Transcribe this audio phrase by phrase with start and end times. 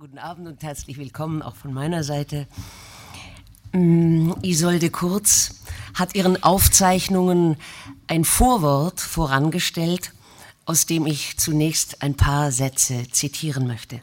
[0.00, 2.48] Guten Abend und herzlich willkommen auch von meiner Seite.
[3.70, 5.60] Mm, Isolde Kurz
[5.94, 7.56] hat ihren Aufzeichnungen
[8.08, 10.12] ein Vorwort vorangestellt,
[10.64, 14.00] aus dem ich zunächst ein paar Sätze zitieren möchte.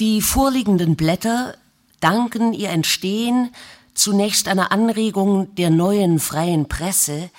[0.00, 1.54] Die vorliegenden Blätter
[2.00, 3.54] danken ihr Entstehen
[3.94, 7.30] zunächst einer Anregung der neuen freien Presse,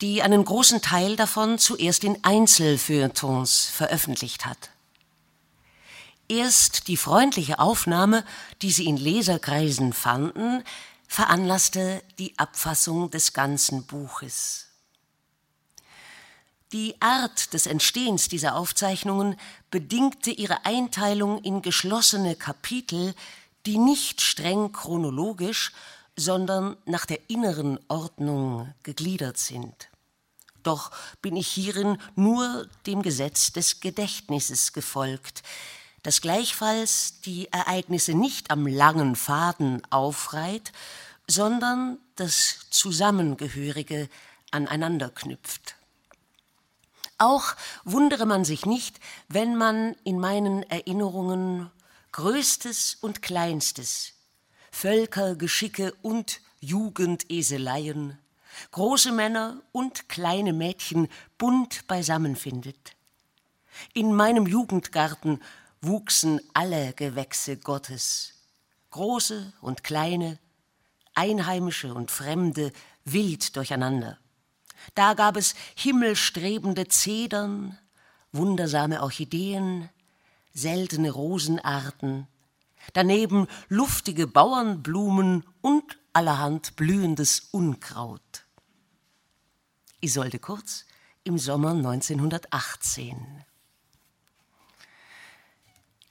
[0.00, 4.71] die einen großen Teil davon zuerst in Einzelfeuilletons veröffentlicht hat.
[6.32, 8.24] Erst die freundliche Aufnahme,
[8.62, 10.64] die sie in Leserkreisen fanden,
[11.06, 14.68] veranlasste die Abfassung des ganzen Buches.
[16.72, 19.36] Die Art des Entstehens dieser Aufzeichnungen
[19.70, 23.14] bedingte ihre Einteilung in geschlossene Kapitel,
[23.66, 25.72] die nicht streng chronologisch,
[26.16, 29.90] sondern nach der inneren Ordnung gegliedert sind.
[30.62, 35.42] Doch bin ich hierin nur dem Gesetz des Gedächtnisses gefolgt,
[36.02, 40.72] das gleichfalls die Ereignisse nicht am langen Faden aufreiht,
[41.26, 44.08] sondern das Zusammengehörige
[44.50, 45.76] aneinander knüpft.
[47.18, 47.54] Auch
[47.84, 51.70] wundere man sich nicht, wenn man in meinen Erinnerungen
[52.10, 54.12] Größtes und Kleinstes,
[54.72, 58.18] Völkergeschicke und Jugendeseleien,
[58.72, 62.94] große Männer und kleine Mädchen bunt beisammen findet.
[63.94, 65.40] In meinem Jugendgarten
[65.82, 68.34] wuchsen alle Gewächse Gottes,
[68.90, 70.38] große und kleine,
[71.14, 72.72] einheimische und fremde,
[73.04, 74.18] wild durcheinander.
[74.94, 77.78] Da gab es himmelstrebende Zedern,
[78.32, 79.90] wundersame Orchideen,
[80.54, 82.26] seltene Rosenarten,
[82.92, 88.44] daneben luftige Bauernblumen und allerhand blühendes Unkraut.
[90.00, 90.84] Isolde Kurz
[91.24, 93.44] im Sommer 1918.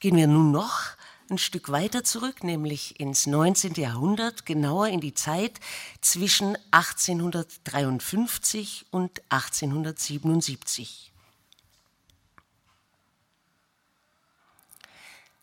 [0.02, 0.82] Gehen wir nun noch
[1.30, 3.76] ein Stück weiter zurück, nämlich ins 19.
[3.76, 5.60] Jahrhundert, genauer in die Zeit
[6.02, 11.14] zwischen 1853 und 1877.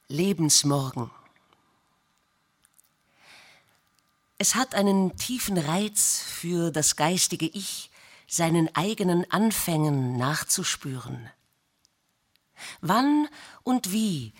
[0.08, 1.12] Lebensmorgen.
[4.38, 7.92] Es hat einen tiefen Reiz für das geistige Ich,
[8.26, 11.30] seinen eigenen Anfängen nachzuspüren.
[12.80, 13.28] Wann
[13.62, 14.32] und wie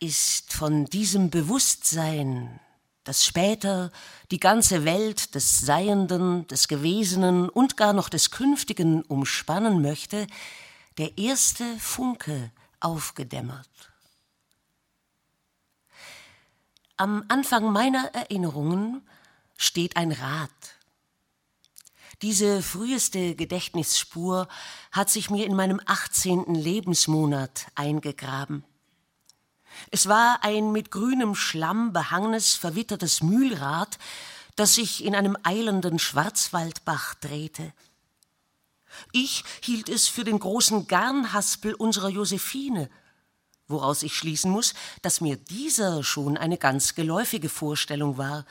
[0.00, 2.60] ist von diesem Bewusstsein,
[3.04, 3.92] das später
[4.30, 10.26] die ganze Welt des Seienden, des Gewesenen und gar noch des Künftigen umspannen möchte,
[10.98, 13.68] der erste Funke aufgedämmert.
[16.96, 19.06] Am Anfang meiner Erinnerungen
[19.56, 20.50] steht ein Rad.
[22.22, 24.48] Diese früheste Gedächtnisspur
[24.90, 26.54] hat sich mir in meinem 18.
[26.54, 28.64] Lebensmonat eingegraben.
[29.90, 33.98] Es war ein mit grünem Schlamm behangenes, verwittertes Mühlrad,
[34.56, 37.72] das sich in einem eilenden Schwarzwaldbach drehte.
[39.12, 42.90] Ich hielt es für den großen Garnhaspel unserer Josephine,
[43.68, 48.46] woraus ich schließen muss, dass mir dieser schon eine ganz geläufige Vorstellung war,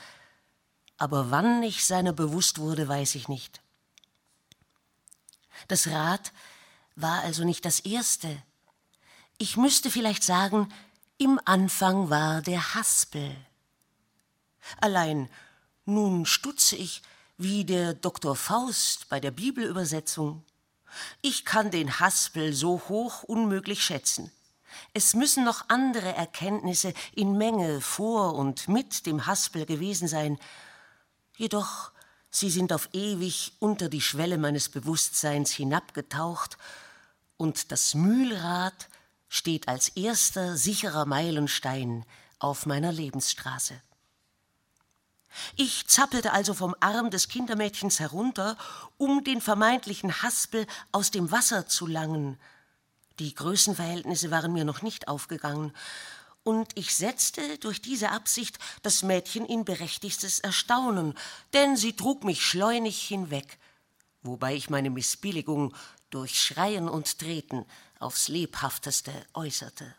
[0.98, 3.60] aber wann ich seiner bewusst wurde, weiß ich nicht.
[5.68, 6.32] Das Rad
[6.94, 8.42] war also nicht das erste.
[9.38, 10.72] Ich müsste vielleicht sagen,
[11.18, 13.34] im Anfang war der Haspel.
[14.80, 15.30] Allein
[15.84, 17.02] nun stutze ich
[17.38, 20.44] wie der Doktor Faust bei der Bibelübersetzung.
[21.22, 24.32] Ich kann den Haspel so hoch unmöglich schätzen.
[24.92, 30.38] Es müssen noch andere Erkenntnisse in Menge vor und mit dem Haspel gewesen sein,
[31.36, 31.92] jedoch
[32.30, 36.58] sie sind auf ewig unter die Schwelle meines Bewusstseins hinabgetaucht,
[37.38, 38.88] und das Mühlrad
[39.28, 42.04] steht als erster sicherer Meilenstein
[42.38, 43.80] auf meiner Lebensstraße.
[45.56, 48.56] Ich zappelte also vom Arm des Kindermädchens herunter,
[48.96, 52.38] um den vermeintlichen Haspel aus dem Wasser zu langen.
[53.18, 55.72] Die Größenverhältnisse waren mir noch nicht aufgegangen,
[56.42, 61.14] und ich setzte durch diese Absicht das Mädchen in berechtigstes Erstaunen,
[61.52, 63.58] denn sie trug mich schleunig hinweg,
[64.22, 65.74] wobei ich meine Missbilligung
[66.10, 67.66] durch Schreien und Treten
[67.98, 69.94] aufs lebhafteste äußerte.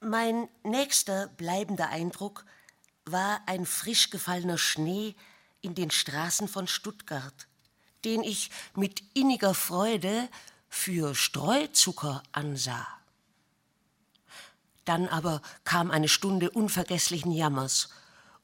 [0.00, 2.46] Mein nächster bleibender Eindruck
[3.04, 5.14] war ein frisch gefallener Schnee
[5.60, 7.46] in den Straßen von Stuttgart,
[8.04, 10.28] den ich mit inniger Freude
[10.70, 12.86] für Streuzucker ansah.
[14.84, 17.90] Dann aber kam eine Stunde unvergesslichen Jammers.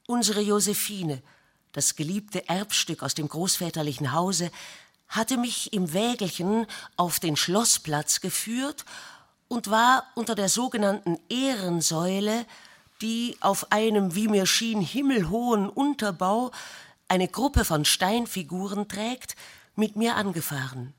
[0.07, 1.23] Unsere Josephine,
[1.73, 4.51] das geliebte Erbstück aus dem großväterlichen Hause,
[5.09, 6.67] hatte mich im Wägelchen
[6.97, 8.85] auf den Schloßplatz geführt
[9.49, 12.47] und war unter der sogenannten Ehrensäule,
[13.01, 16.51] die auf einem, wie mir schien, himmelhohen Unterbau
[17.09, 19.37] eine Gruppe von Steinfiguren trägt,
[19.77, 20.95] mit mir angefahren.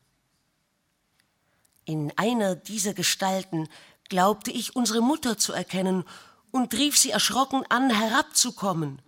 [1.86, 3.68] In einer dieser Gestalten
[4.10, 6.06] glaubte ich unsere Mutter zu erkennen
[6.52, 9.02] und rief sie erschrocken an, herabzukommen.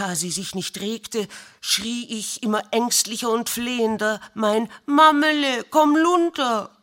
[0.00, 1.28] Da sie sich nicht regte,
[1.60, 6.74] schrie ich immer ängstlicher und flehender mein Mammele, komm lunter.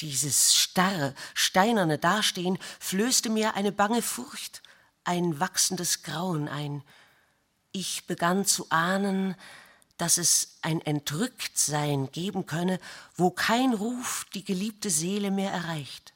[0.00, 4.64] Dieses starre, steinerne Dastehen flößte mir eine bange Furcht,
[5.04, 6.82] ein wachsendes Grauen ein.
[7.70, 9.36] Ich begann zu ahnen,
[9.96, 12.80] dass es ein Entrücktsein geben könne,
[13.14, 16.14] wo kein Ruf die geliebte Seele mehr erreicht.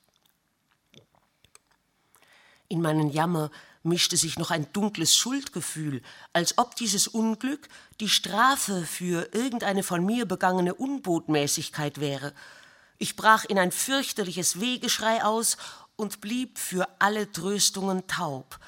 [2.66, 3.52] In meinen Jammer
[3.82, 6.02] mischte sich noch ein dunkles Schuldgefühl,
[6.32, 7.68] als ob dieses Unglück
[8.00, 12.32] die Strafe für irgendeine von mir begangene Unbotmäßigkeit wäre.
[12.98, 15.56] Ich brach in ein fürchterliches Wehgeschrei aus
[15.96, 18.58] und blieb für alle Tröstungen taub,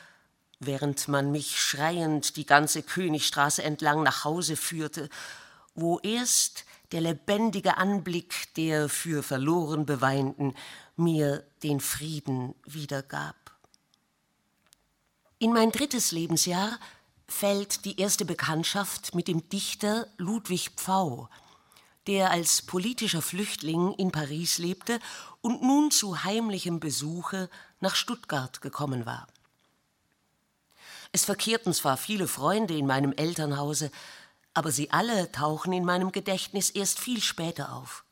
[0.58, 5.08] während man mich schreiend die ganze Königstraße entlang nach Hause führte,
[5.74, 10.54] wo erst der lebendige Anblick der für verloren Beweinten
[10.96, 13.39] mir den Frieden wiedergab.
[15.42, 16.78] In mein drittes Lebensjahr
[17.26, 21.30] fällt die erste Bekanntschaft mit dem Dichter Ludwig Pfau,
[22.06, 25.00] der als politischer Flüchtling in Paris lebte
[25.40, 27.48] und nun zu heimlichem Besuche
[27.80, 29.28] nach Stuttgart gekommen war.
[31.10, 33.90] Es verkehrten zwar viele Freunde in meinem Elternhause,
[34.52, 38.04] aber sie alle tauchen in meinem Gedächtnis erst viel später auf.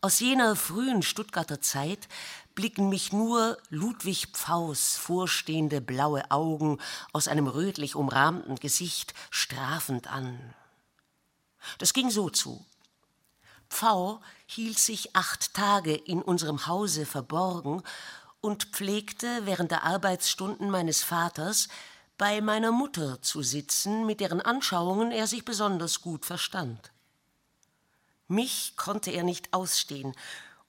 [0.00, 2.08] Aus jener frühen Stuttgarter Zeit
[2.56, 6.78] blicken mich nur Ludwig Pfaus vorstehende blaue Augen
[7.12, 10.54] aus einem rötlich umrahmten Gesicht strafend an.
[11.78, 12.64] Das ging so zu.
[13.68, 17.82] Pfau hielt sich acht Tage in unserem Hause verborgen
[18.40, 21.68] und pflegte während der Arbeitsstunden meines Vaters
[22.16, 26.90] bei meiner Mutter zu sitzen, mit deren Anschauungen er sich besonders gut verstand.
[28.28, 30.14] Mich konnte er nicht ausstehen,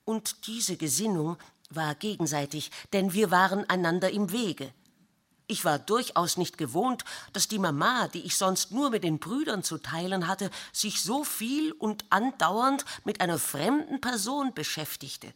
[0.08, 1.36] und diese Gesinnung
[1.70, 4.72] war gegenseitig, denn wir waren einander im Wege.
[5.46, 9.62] Ich war durchaus nicht gewohnt, dass die Mama, die ich sonst nur mit den Brüdern
[9.62, 15.32] zu teilen hatte, sich so viel und andauernd mit einer fremden Person beschäftigte.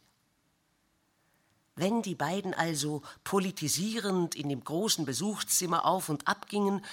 [1.74, 6.84] Wenn die beiden also politisierend in dem großen Besuchszimmer auf und ab gingen,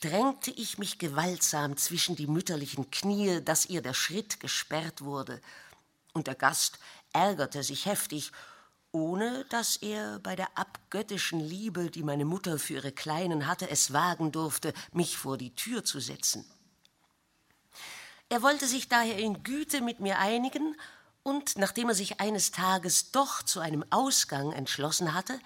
[0.00, 5.40] drängte ich mich gewaltsam zwischen die mütterlichen Knie, dass ihr der Schritt gesperrt wurde,
[6.12, 6.78] und der Gast
[7.12, 8.30] ärgerte sich heftig
[8.98, 13.92] ohne dass er bei der abgöttischen Liebe, die meine Mutter für ihre Kleinen hatte, es
[13.92, 16.44] wagen durfte, mich vor die Tür zu setzen.
[18.28, 20.76] Er wollte sich daher in Güte mit mir einigen,
[21.22, 25.38] und nachdem er sich eines Tages doch zu einem Ausgang entschlossen hatte,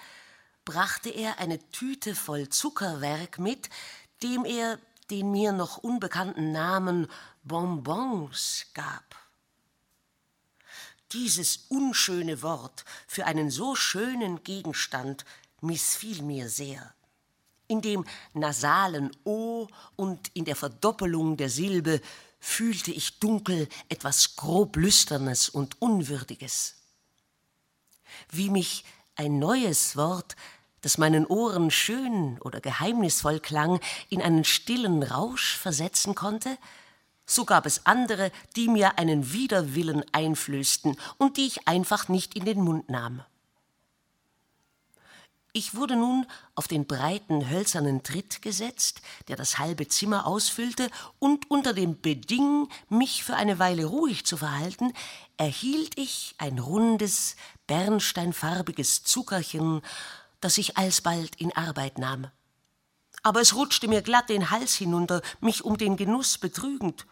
[0.65, 3.69] brachte er eine Tüte voll Zuckerwerk mit,
[4.23, 4.79] dem er
[5.11, 7.09] den mir noch unbekannten Namen
[7.43, 9.22] Bonbons gab.
[11.13, 15.25] Dieses unschöne Wort für einen so schönen Gegenstand
[15.61, 16.95] missfiel mir sehr.
[17.69, 18.05] In dem
[18.35, 22.01] nasalen O und in der Verdoppelung der Silbe
[22.41, 26.77] fühlte ich dunkel etwas grob Lüsternes und Unwürdiges.
[28.31, 30.35] Wie mich ein neues Wort,
[30.81, 36.59] das meinen Ohren schön oder geheimnisvoll klang, in einen stillen Rausch versetzen konnte,
[37.27, 42.45] so gab es andere, die mir einen Widerwillen einflößten und die ich einfach nicht in
[42.45, 43.23] den Mund nahm.
[45.55, 51.51] Ich wurde nun auf den breiten hölzernen Tritt gesetzt, der das halbe Zimmer ausfüllte, und
[51.51, 54.95] unter dem Beding, mich für eine Weile ruhig zu verhalten,
[55.37, 57.37] erhielt ich ein rundes,
[57.67, 59.83] bernsteinfarbiges Zuckerchen,
[60.41, 62.29] das ich alsbald in Arbeit nahm.
[63.23, 67.07] Aber es rutschte mir glatt den Hals hinunter, mich um den Genuss betrügend.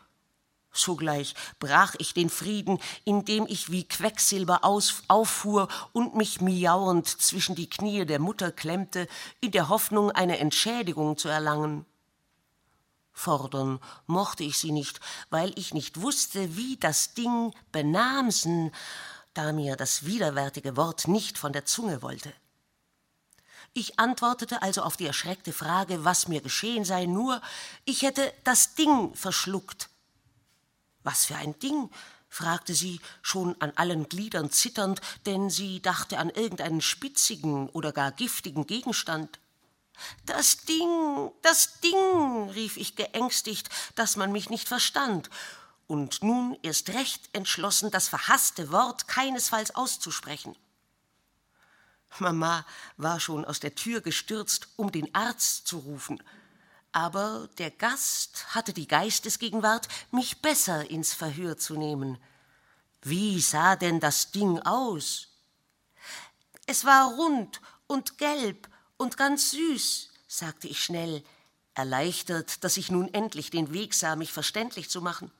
[0.72, 7.56] Sogleich brach ich den Frieden, indem ich wie Quecksilber aus, auffuhr und mich miauend zwischen
[7.56, 9.08] die Knie der Mutter klemmte,
[9.40, 11.86] in der Hoffnung, eine Entschädigung zu erlangen.
[13.12, 18.70] Fordern mochte ich sie nicht, weil ich nicht wusste, wie das Ding benamsen,
[19.34, 22.32] da mir das widerwärtige Wort nicht von der Zunge wollte.
[23.72, 27.40] Ich antwortete also auf die erschreckte Frage, was mir geschehen sei, nur,
[27.84, 29.90] ich hätte das Ding verschluckt
[31.02, 31.90] was für ein Ding?
[32.28, 38.12] fragte sie, schon an allen Gliedern zitternd, denn sie dachte an irgendeinen spitzigen oder gar
[38.12, 39.40] giftigen Gegenstand.
[40.26, 45.28] Das Ding, das Ding, rief ich geängstigt, dass man mich nicht verstand,
[45.86, 50.54] und nun erst recht entschlossen, das verhasste Wort keinesfalls auszusprechen.
[52.20, 52.64] Mama
[52.96, 56.22] war schon aus der Tür gestürzt, um den Arzt zu rufen,
[56.92, 62.18] aber der Gast hatte die Geistesgegenwart, mich besser ins Verhör zu nehmen.
[63.02, 65.28] Wie sah denn das Ding aus?
[66.66, 71.24] Es war rund und gelb und ganz süß, sagte ich schnell,
[71.74, 75.32] erleichtert, dass ich nun endlich den Weg sah, mich verständlich zu machen.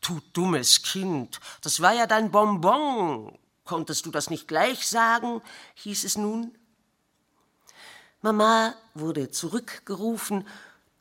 [0.00, 3.36] Du dummes Kind, das war ja dein Bonbon.
[3.64, 5.40] Konntest du das nicht gleich sagen?
[5.74, 6.56] hieß es nun.
[8.24, 10.48] Mama wurde zurückgerufen,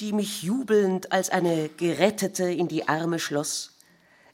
[0.02, 3.78] die mich jubelnd als eine Gerettete in die Arme schloss.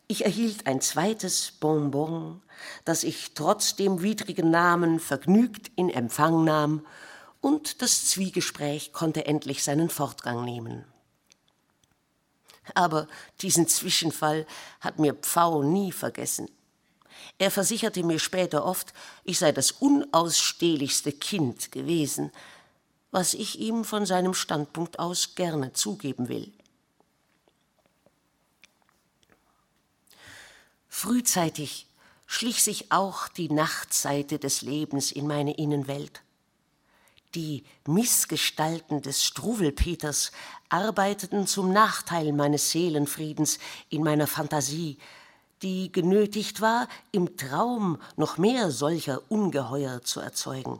[0.07, 2.41] Ich erhielt ein zweites Bonbon,
[2.85, 6.83] das ich trotz dem widrigen Namen vergnügt in Empfang nahm,
[7.41, 10.83] und das Zwiegespräch konnte endlich seinen Fortgang nehmen.
[12.73, 13.07] Aber
[13.43, 14.47] diesen Zwischenfall
[14.79, 16.49] hat mir Pfau nie vergessen.
[17.37, 18.93] Er versicherte mir später oft,
[19.25, 22.31] ich sei das unausstehlichste Kind gewesen,
[23.11, 26.51] was ich ihm von seinem Standpunkt aus gerne zugeben will.
[30.87, 31.87] Frühzeitig
[32.25, 36.21] schlich sich auch die Nachtseite des Lebens in meine Innenwelt.
[37.35, 40.31] Die Missgestalten des Struwelpeters
[40.69, 44.97] arbeiteten zum Nachteil meines Seelenfriedens in meiner Fantasie,
[45.61, 50.79] die genötigt war, im Traum noch mehr solcher Ungeheuer zu erzeugen.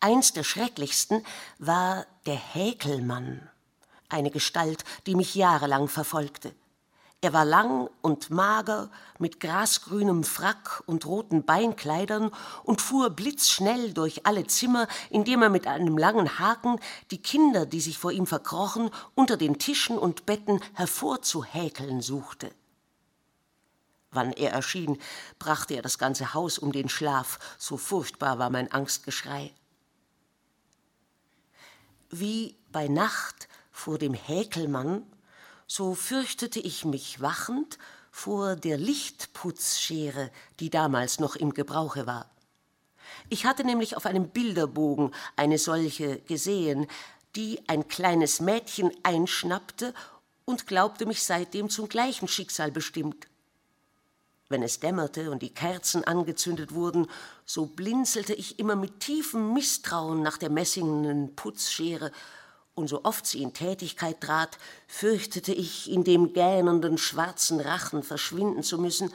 [0.00, 1.24] Eins der schrecklichsten
[1.58, 3.48] war der Häkelmann,
[4.08, 6.54] eine Gestalt, die mich jahrelang verfolgte.
[7.22, 12.30] Er war lang und mager, mit grasgrünem Frack und roten Beinkleidern
[12.62, 16.78] und fuhr blitzschnell durch alle Zimmer, indem er mit einem langen Haken
[17.10, 22.50] die Kinder, die sich vor ihm verkrochen, unter den Tischen und Betten hervorzuhäkeln suchte.
[24.10, 24.98] Wann er erschien,
[25.38, 29.52] brachte er das ganze Haus um den Schlaf, so furchtbar war mein Angstgeschrei.
[32.10, 35.02] Wie bei Nacht vor dem Häkelmann
[35.66, 37.78] so fürchtete ich mich wachend
[38.10, 42.30] vor der Lichtputzschere, die damals noch im Gebrauche war.
[43.28, 46.86] Ich hatte nämlich auf einem Bilderbogen eine solche gesehen,
[47.34, 49.92] die ein kleines Mädchen einschnappte
[50.44, 53.26] und glaubte mich seitdem zum gleichen Schicksal bestimmt.
[54.48, 57.08] Wenn es dämmerte und die Kerzen angezündet wurden,
[57.44, 62.12] so blinzelte ich immer mit tiefem Misstrauen nach der messingenen Putzschere
[62.76, 68.62] und so oft sie in Tätigkeit trat, fürchtete ich, in dem gähnenden schwarzen Rachen verschwinden
[68.62, 69.12] zu müssen,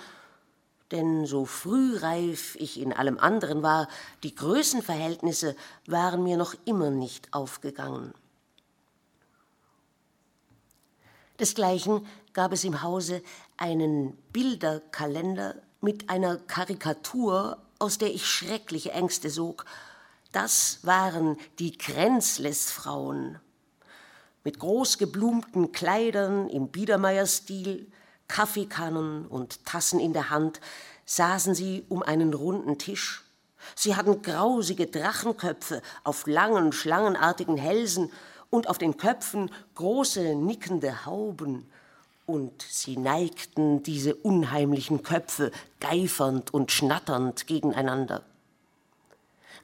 [0.92, 3.88] denn so frühreif ich in allem anderen war,
[4.24, 8.14] die Größenverhältnisse waren mir noch immer nicht aufgegangen.
[11.42, 13.24] Desgleichen gab es im Hause
[13.58, 19.66] einen Bilderkalender mit einer Karikatur, aus der ich schreckliche Ängste sog.
[20.32, 23.40] Das waren die Grenzlesfrauen
[24.44, 27.92] mit großgeblumten Kleidern im Biedermeierstil,
[28.28, 30.62] Kaffeekannen und Tassen in der Hand,
[31.06, 33.24] saßen sie um einen runden Tisch.
[33.76, 38.12] Sie hatten grausige Drachenköpfe auf langen, schlangenartigen Hälsen
[38.52, 41.66] und auf den Köpfen große, nickende Hauben.
[42.28, 48.24] Und sie neigten diese unheimlichen Köpfe geifernd und schnatternd gegeneinander.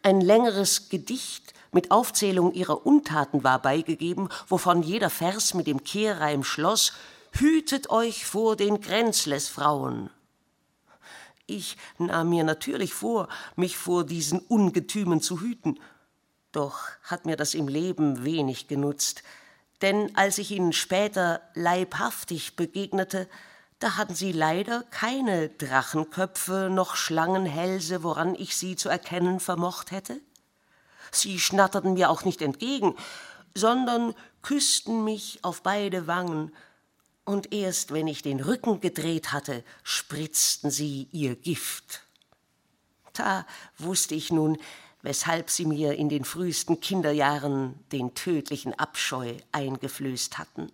[0.02, 6.44] Ein längeres Gedicht mit Aufzählung ihrer Untaten war beigegeben, wovon jeder Vers mit dem Kehrreim
[6.44, 6.94] schloss
[7.34, 10.10] Hütet euch vor den Grenzlesfrauen.
[11.46, 15.80] Ich nahm mir natürlich vor, mich vor diesen Ungetümen zu hüten,
[16.52, 19.24] doch hat mir das im Leben wenig genutzt,
[19.82, 23.28] denn als ich ihnen später leibhaftig begegnete,
[23.80, 30.20] da hatten sie leider keine Drachenköpfe noch Schlangenhälse, woran ich sie zu erkennen vermocht hätte.
[31.12, 32.96] Sie schnatterten mir auch nicht entgegen,
[33.54, 36.52] sondern küssten mich auf beide Wangen,
[37.24, 42.04] und erst wenn ich den Rücken gedreht hatte, spritzten sie ihr Gift.
[43.12, 43.46] Da
[43.78, 44.58] wusste ich nun,
[45.02, 50.72] weshalb sie mir in den frühesten Kinderjahren den tödlichen Abscheu eingeflößt hatten.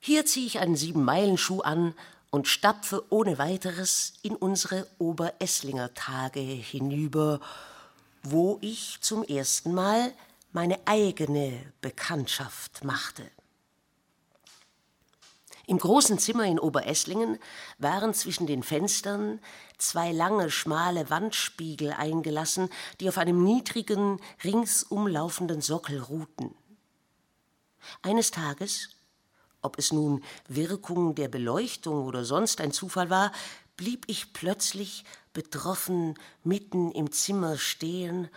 [0.00, 1.94] Hier ziehe ich einen Siebenmeilenschuh an
[2.30, 7.40] und stapfe ohne weiteres in unsere Oberesslinger Tage hinüber,
[8.22, 10.12] wo ich zum ersten Mal
[10.52, 13.30] meine eigene Bekanntschaft machte.
[15.66, 17.38] Im großen Zimmer in Oberesslingen
[17.78, 19.40] waren zwischen den Fenstern
[19.78, 26.54] zwei lange, schmale Wandspiegel eingelassen, die auf einem niedrigen, ringsum laufenden Sockel ruhten.
[28.02, 28.90] Eines Tages,
[29.62, 33.32] ob es nun Wirkung der Beleuchtung oder sonst ein Zufall war,
[33.76, 36.14] blieb ich plötzlich betroffen
[36.44, 38.28] mitten im Zimmer stehen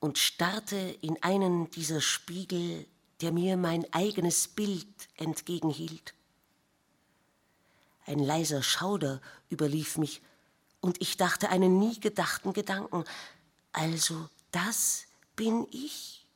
[0.00, 2.86] und starrte in einen dieser Spiegel,
[3.20, 4.86] der mir mein eigenes Bild
[5.16, 6.14] entgegenhielt.
[8.06, 10.22] Ein leiser Schauder überlief mich,
[10.86, 13.02] und ich dachte einen nie gedachten Gedanken.
[13.72, 16.28] Also das bin ich.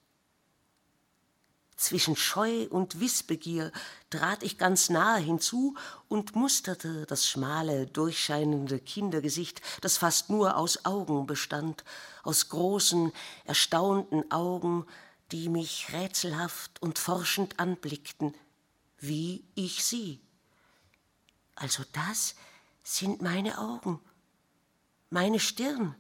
[1.77, 3.71] Zwischen Scheu und Wissbegier
[4.11, 5.77] trat ich ganz nahe hinzu
[6.09, 11.85] und musterte das schmale, durchscheinende Kindergesicht, das fast nur aus Augen bestand,
[12.25, 13.13] aus großen,
[13.45, 14.85] erstaunten Augen,
[15.31, 18.35] die mich rätselhaft und forschend anblickten,
[18.99, 20.21] wie ich sie.
[21.55, 22.35] Also das
[22.83, 24.01] sind meine Augen,
[25.11, 25.95] meine Stirn,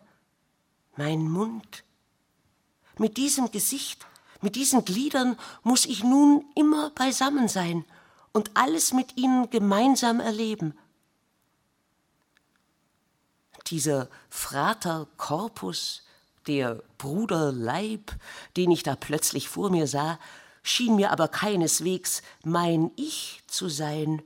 [0.96, 1.84] mein Mund.
[2.96, 4.06] Mit diesem Gesicht,
[4.40, 7.84] mit diesen Gliedern muss ich nun immer beisammen sein
[8.32, 10.76] und alles mit ihnen gemeinsam erleben.
[13.66, 16.02] Dieser Frater Corpus,
[16.46, 18.12] der Bruder Leib,
[18.56, 20.18] den ich da plötzlich vor mir sah,
[20.62, 24.22] schien mir aber keineswegs mein Ich zu sein,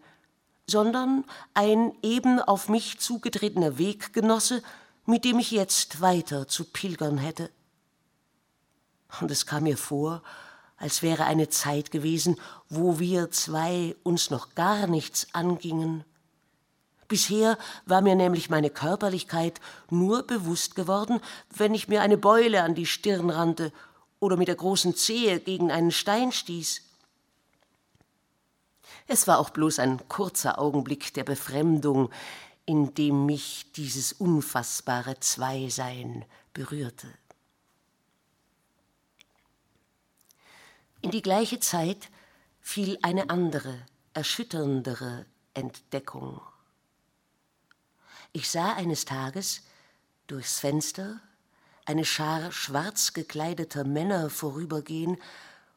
[0.66, 4.62] sondern ein eben auf mich zugetretener Weggenosse,
[5.06, 7.50] mit dem ich jetzt weiter zu pilgern hätte.
[9.20, 10.22] Und es kam mir vor,
[10.76, 12.36] als wäre eine Zeit gewesen,
[12.68, 16.04] wo wir zwei uns noch gar nichts angingen.
[17.06, 21.20] Bisher war mir nämlich meine Körperlichkeit nur bewusst geworden,
[21.54, 23.72] wenn ich mir eine Beule an die Stirn rannte
[24.20, 26.82] oder mit der großen Zehe gegen einen Stein stieß.
[29.06, 32.10] Es war auch bloß ein kurzer Augenblick der Befremdung,
[32.66, 37.08] in dem mich dieses unfassbare Zweisein berührte.
[41.02, 42.08] In die gleiche Zeit
[42.60, 43.76] fiel eine andere,
[44.14, 46.40] erschütterndere Entdeckung.
[48.32, 49.62] Ich sah eines Tages
[50.26, 51.20] durchs Fenster
[51.84, 55.18] eine Schar schwarz gekleideter Männer vorübergehen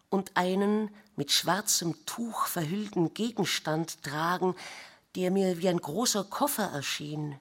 [0.10, 4.56] und einen mit schwarzem Tuch verhüllten Gegenstand tragen,
[5.16, 7.38] der mir wie ein großer Koffer erschien.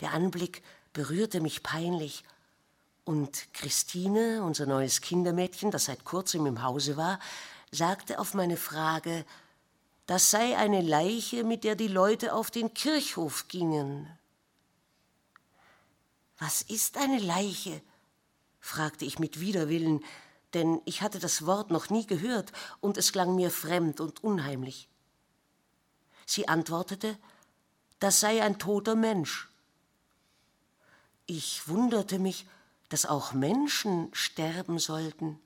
[0.00, 0.62] Der Anblick
[0.92, 2.22] berührte mich peinlich,
[3.04, 7.18] und Christine, unser neues Kindermädchen, das seit kurzem im Hause war,
[7.70, 9.26] sagte auf meine Frage,
[10.06, 14.08] das sei eine Leiche, mit der die Leute auf den Kirchhof gingen.
[16.38, 17.82] Was ist eine Leiche?
[18.60, 20.02] fragte ich mit Widerwillen,
[20.54, 24.88] denn ich hatte das Wort noch nie gehört und es klang mir fremd und unheimlich.
[26.26, 27.18] Sie antwortete,
[27.98, 29.48] das sei ein toter Mensch.
[31.26, 32.46] Ich wunderte mich,
[32.88, 35.40] dass auch Menschen sterben sollten,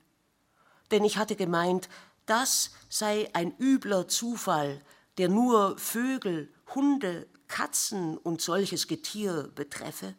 [0.91, 1.89] denn ich hatte gemeint,
[2.25, 4.81] das sei ein übler Zufall,
[5.17, 10.15] der nur Vögel, Hunde, Katzen und solches Getier betreffe.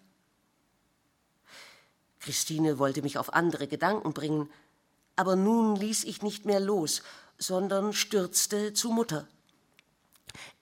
[2.18, 4.50] Christine wollte mich auf andere Gedanken bringen,
[5.16, 7.02] aber nun ließ ich nicht mehr los,
[7.38, 9.26] sondern stürzte zu Mutter.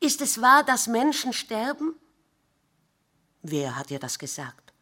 [0.01, 1.95] Ist es wahr, dass Menschen sterben?
[3.43, 4.73] Wer hat dir das gesagt?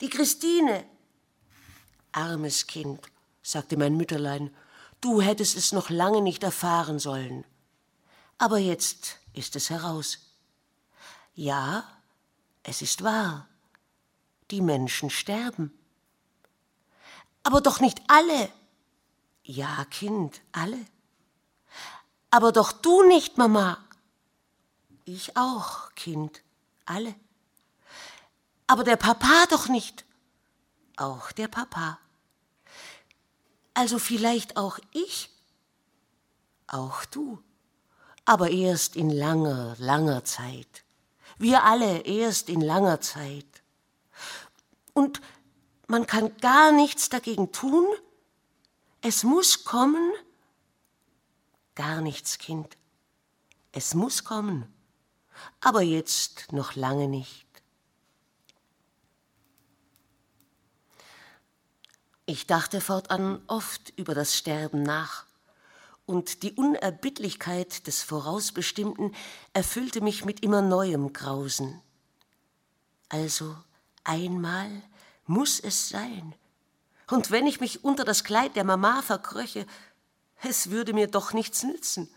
[0.00, 0.84] Die Christine.
[2.12, 3.00] Armes Kind,
[3.42, 4.54] sagte mein Mütterlein,
[5.00, 7.44] du hättest es noch lange nicht erfahren sollen.
[8.38, 10.18] Aber jetzt ist es heraus.
[11.34, 11.84] Ja,
[12.62, 13.48] es ist wahr.
[14.50, 15.76] Die Menschen sterben.
[17.42, 18.50] Aber doch nicht alle.
[19.44, 20.78] Ja, Kind, alle.
[22.30, 23.78] Aber doch du nicht, Mama.
[25.04, 26.42] Ich auch, Kind,
[26.86, 27.14] alle.
[28.66, 30.04] Aber der Papa doch nicht.
[30.96, 31.98] Auch der Papa.
[33.74, 35.28] Also vielleicht auch ich?
[36.66, 37.38] Auch du.
[38.24, 40.84] Aber erst in langer, langer Zeit.
[41.36, 43.62] Wir alle erst in langer Zeit.
[44.94, 45.20] Und
[45.86, 47.84] man kann gar nichts dagegen tun,
[49.04, 50.12] es muss kommen?
[51.74, 52.78] Gar nichts, Kind.
[53.70, 54.66] Es muss kommen.
[55.60, 57.46] Aber jetzt noch lange nicht.
[62.24, 65.26] Ich dachte fortan oft über das Sterben nach,
[66.06, 69.14] und die Unerbittlichkeit des Vorausbestimmten
[69.52, 71.80] erfüllte mich mit immer neuem Grausen.
[73.10, 73.56] Also
[74.02, 74.82] einmal
[75.26, 76.34] muss es sein,
[77.10, 79.66] und wenn ich mich unter das Kleid der Mama verkröche,
[80.42, 82.08] es würde mir doch nichts nützen.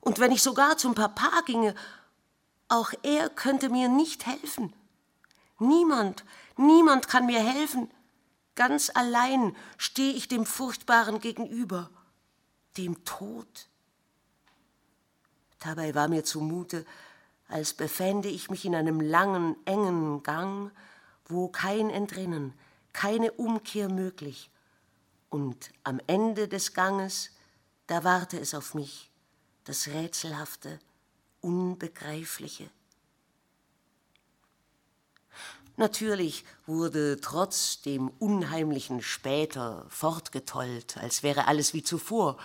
[0.00, 1.74] Und wenn ich sogar zum Papa ginge,
[2.68, 4.72] auch er könnte mir nicht helfen.
[5.58, 6.24] Niemand,
[6.56, 7.90] niemand kann mir helfen.
[8.54, 11.90] Ganz allein stehe ich dem Furchtbaren gegenüber,
[12.76, 13.68] dem Tod.
[15.60, 16.86] Dabei war mir zumute,
[17.48, 20.70] als befände ich mich in einem langen, engen Gang,
[21.26, 22.52] wo kein Entrinnen,
[22.92, 24.50] keine Umkehr möglich.
[25.30, 27.30] Und am Ende des Ganges,
[27.86, 29.10] da warte es auf mich,
[29.64, 30.78] das Rätselhafte,
[31.40, 32.68] Unbegreifliche.
[35.76, 42.36] Natürlich wurde trotz dem Unheimlichen später fortgetollt, als wäre alles wie zuvor,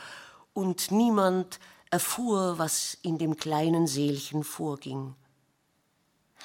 [0.54, 5.16] und niemand erfuhr, was in dem kleinen Seelchen vorging.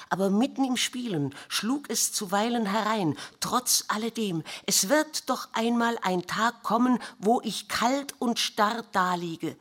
[0.07, 6.25] Aber mitten im Spielen schlug es zuweilen herein, trotz alledem, es wird doch einmal ein
[6.27, 9.57] Tag kommen, wo ich kalt und starr daliege,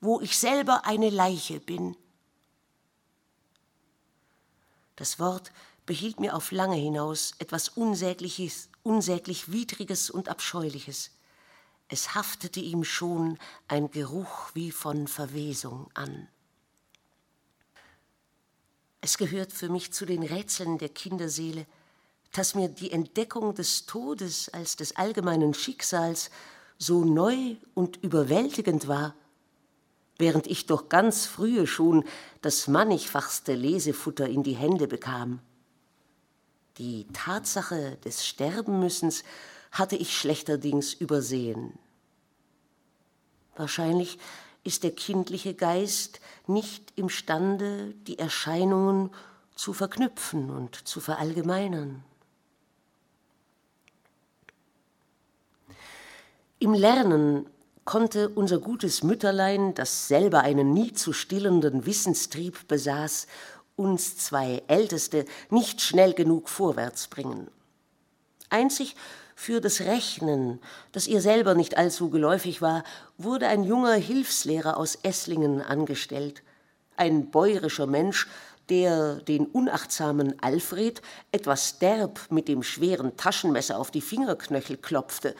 [0.00, 1.96] wo ich selber eine Leiche bin.
[4.96, 5.50] Das Wort
[5.86, 11.10] behielt mir auf lange hinaus etwas Unsägliches, unsäglich Widriges und Abscheuliches
[11.90, 16.28] es haftete ihm schon ein Geruch wie von Verwesung an.
[19.00, 21.66] Es gehört für mich zu den Rätseln der Kinderseele,
[22.32, 26.30] dass mir die Entdeckung des Todes als des allgemeinen Schicksals
[26.78, 29.14] so neu und überwältigend war,
[30.18, 32.04] während ich doch ganz frühe schon
[32.42, 35.40] das mannigfachste Lesefutter in die Hände bekam.
[36.78, 39.24] Die Tatsache des Sterbenmüssens
[39.72, 41.78] hatte ich schlechterdings übersehen.
[43.56, 44.18] Wahrscheinlich
[44.64, 49.10] ist der kindliche Geist nicht imstande, die Erscheinungen
[49.54, 52.02] zu verknüpfen und zu verallgemeinern.
[56.58, 57.46] Im Lernen
[57.84, 63.26] konnte unser gutes Mütterlein, das selber einen nie zu stillenden Wissenstrieb besaß,
[63.76, 67.48] uns zwei Älteste nicht schnell genug vorwärts bringen.
[68.50, 68.94] Einzig
[69.40, 70.60] für das Rechnen,
[70.92, 72.84] das ihr selber nicht allzu geläufig war,
[73.16, 76.42] wurde ein junger Hilfslehrer aus Esslingen angestellt,
[76.98, 78.28] ein bäuerischer Mensch,
[78.68, 81.00] der den unachtsamen Alfred
[81.32, 85.34] etwas derb mit dem schweren Taschenmesser auf die Fingerknöchel klopfte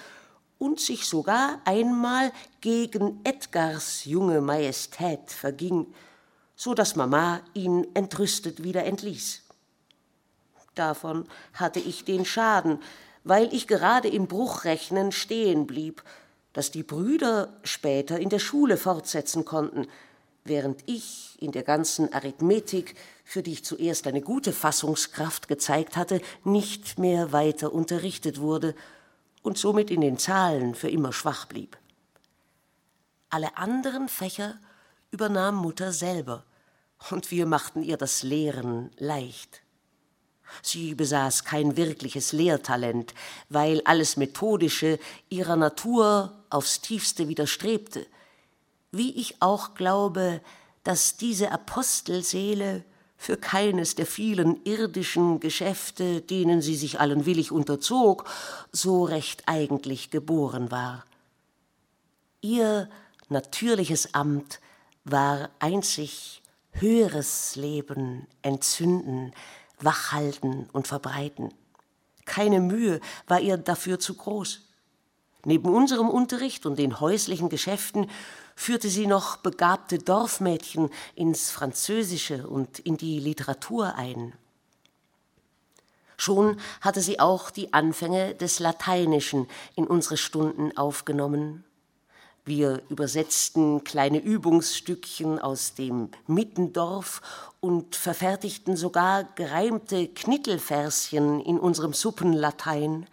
[0.56, 2.32] und sich sogar einmal
[2.62, 5.86] gegen Edgars junge Majestät verging,
[6.56, 9.42] so dass Mama ihn entrüstet wieder entließ.
[10.74, 12.78] Davon hatte ich den Schaden,
[13.24, 16.02] weil ich gerade im Bruchrechnen stehen blieb,
[16.52, 19.86] das die Brüder später in der Schule fortsetzen konnten,
[20.44, 26.20] während ich in der ganzen Arithmetik, für die ich zuerst eine gute Fassungskraft gezeigt hatte,
[26.44, 28.74] nicht mehr weiter unterrichtet wurde
[29.42, 31.78] und somit in den Zahlen für immer schwach blieb.
[33.28, 34.58] Alle anderen Fächer
[35.10, 36.44] übernahm Mutter selber,
[37.10, 39.62] und wir machten ihr das Lehren leicht.
[40.62, 43.14] Sie besaß kein wirkliches Lehrtalent,
[43.48, 48.06] weil alles Methodische ihrer Natur aufs tiefste widerstrebte,
[48.92, 50.40] wie ich auch glaube,
[50.84, 52.84] dass diese Apostelseele
[53.16, 58.24] für keines der vielen irdischen Geschäfte, denen sie sich allen willig unterzog,
[58.72, 61.04] so recht eigentlich geboren war.
[62.40, 62.88] Ihr
[63.28, 64.60] natürliches Amt
[65.04, 66.40] war einzig
[66.72, 69.32] höheres Leben entzünden,
[69.84, 71.52] wachhalten und verbreiten.
[72.24, 74.60] Keine Mühe war ihr dafür zu groß.
[75.44, 78.10] Neben unserem Unterricht und den häuslichen Geschäften
[78.54, 84.34] führte sie noch begabte Dorfmädchen ins Französische und in die Literatur ein.
[86.18, 91.64] Schon hatte sie auch die Anfänge des Lateinischen in unsere Stunden aufgenommen
[92.44, 97.20] wir übersetzten kleine Übungsstückchen aus dem Mittendorf
[97.60, 103.06] und verfertigten sogar gereimte Knittelverschen in unserem Suppenlatein.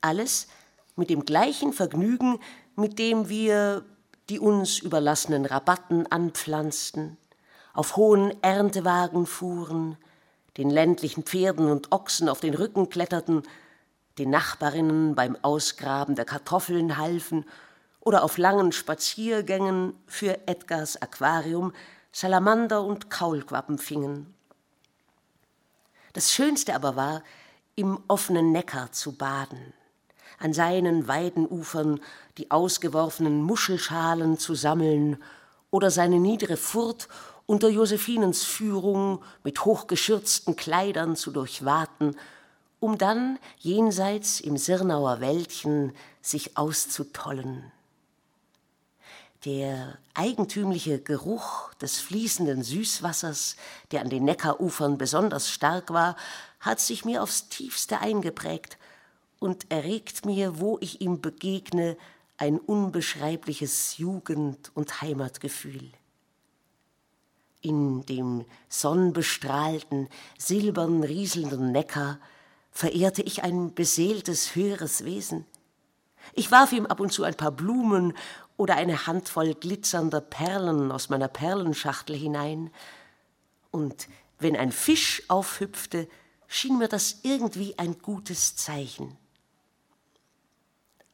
[0.00, 0.48] Alles
[0.96, 2.38] mit dem gleichen Vergnügen,
[2.76, 3.84] mit dem wir
[4.28, 7.16] die uns überlassenen Rabatten anpflanzten,
[7.74, 9.96] auf hohen Erntewagen fuhren,
[10.56, 13.42] den ländlichen Pferden und Ochsen auf den Rücken kletterten,
[14.18, 17.44] den Nachbarinnen beim Ausgraben der Kartoffeln halfen
[18.00, 21.72] oder auf langen Spaziergängen für Edgars Aquarium
[22.12, 24.34] Salamander und Kaulquappen fingen.
[26.12, 27.22] Das Schönste aber war,
[27.76, 29.72] im offenen Neckar zu baden,
[30.38, 32.00] an seinen Weidenufern
[32.36, 35.22] die ausgeworfenen Muschelschalen zu sammeln
[35.70, 37.08] oder seine niedere Furt
[37.46, 42.16] unter Josephinens Führung mit hochgeschürzten Kleidern zu durchwaten,
[42.80, 47.70] um dann jenseits im Sirnauer Wäldchen sich auszutollen
[49.44, 53.56] Der eigentümliche Geruch des fließenden Süßwassers,
[53.90, 56.16] der an den Neckarufern besonders stark war,
[56.60, 58.76] hat sich mir aufs tiefste eingeprägt
[59.38, 61.96] und erregt mir, wo ich ihm begegne,
[62.36, 65.90] ein unbeschreibliches Jugend- und Heimatgefühl.
[67.62, 72.18] In dem sonnenbestrahlten, silbern rieselnden Neckar
[72.70, 75.46] verehrte ich ein beseeltes höheres Wesen.
[76.34, 78.14] Ich warf ihm ab und zu ein paar Blumen
[78.60, 82.70] oder eine Handvoll glitzernder Perlen aus meiner Perlenschachtel hinein,
[83.70, 84.06] und
[84.38, 86.06] wenn ein Fisch aufhüpfte,
[86.46, 89.16] schien mir das irgendwie ein gutes Zeichen.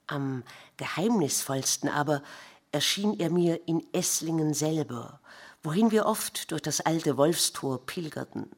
[0.08, 0.42] Am
[0.76, 2.24] geheimnisvollsten aber
[2.72, 5.20] erschien er mir in Esslingen selber,
[5.62, 8.50] wohin wir oft durch das alte Wolfstor pilgerten.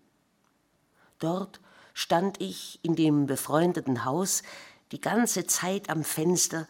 [1.19, 1.61] Dort
[1.93, 4.43] stand ich in dem befreundeten Haus
[4.93, 6.67] die ganze Zeit am Fenster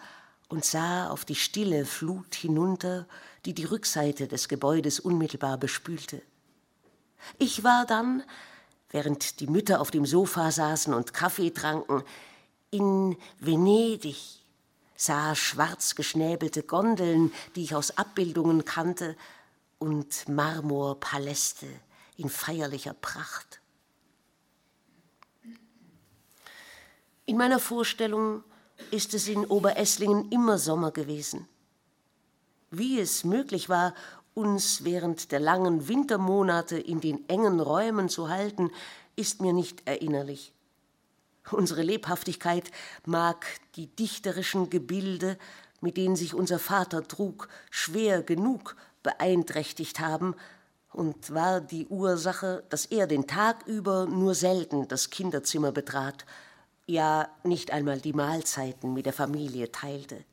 [0.48, 3.06] und sah auf die stille Flut hinunter,
[3.44, 6.22] die die Rückseite des Gebäudes unmittelbar bespülte.
[7.38, 8.22] Ich war dann,
[8.90, 12.02] während die Mütter auf dem Sofa saßen und Kaffee tranken,
[12.70, 14.40] in Venedig
[14.96, 19.16] sah schwarz geschnäbelte Gondeln, die ich aus Abbildungen kannte,
[19.78, 21.66] und Marmorpaläste
[22.16, 23.61] in feierlicher Pracht.
[27.26, 28.42] In meiner Vorstellung
[28.91, 31.49] ist es in Oberesslingen immer Sommer gewesen.
[32.71, 33.95] Wie es möglich war,
[34.35, 38.71] uns während der langen Wintermonate in den engen Räumen zu halten,
[39.17, 40.53] ist mir nicht erinnerlich.
[41.51, 42.71] Unsere Lebhaftigkeit
[43.05, 45.38] mag die dichterischen Gebilde,
[45.81, 50.35] mit denen sich unser Vater trug, schwer genug beeinträchtigt haben
[50.93, 56.25] und war die Ursache, dass er den Tag über nur selten das Kinderzimmer betrat,
[56.88, 60.24] ja nicht einmal die Mahlzeiten mit der Familie teilte.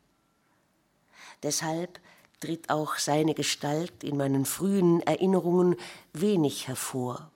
[1.43, 1.99] Deshalb
[2.39, 5.75] tritt auch seine Gestalt in meinen frühen Erinnerungen
[6.13, 7.29] wenig hervor.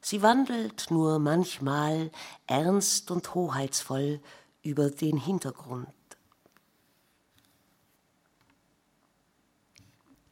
[0.00, 2.10] Sie wandelt nur manchmal
[2.46, 4.20] ernst und hoheitsvoll
[4.62, 5.88] über den Hintergrund.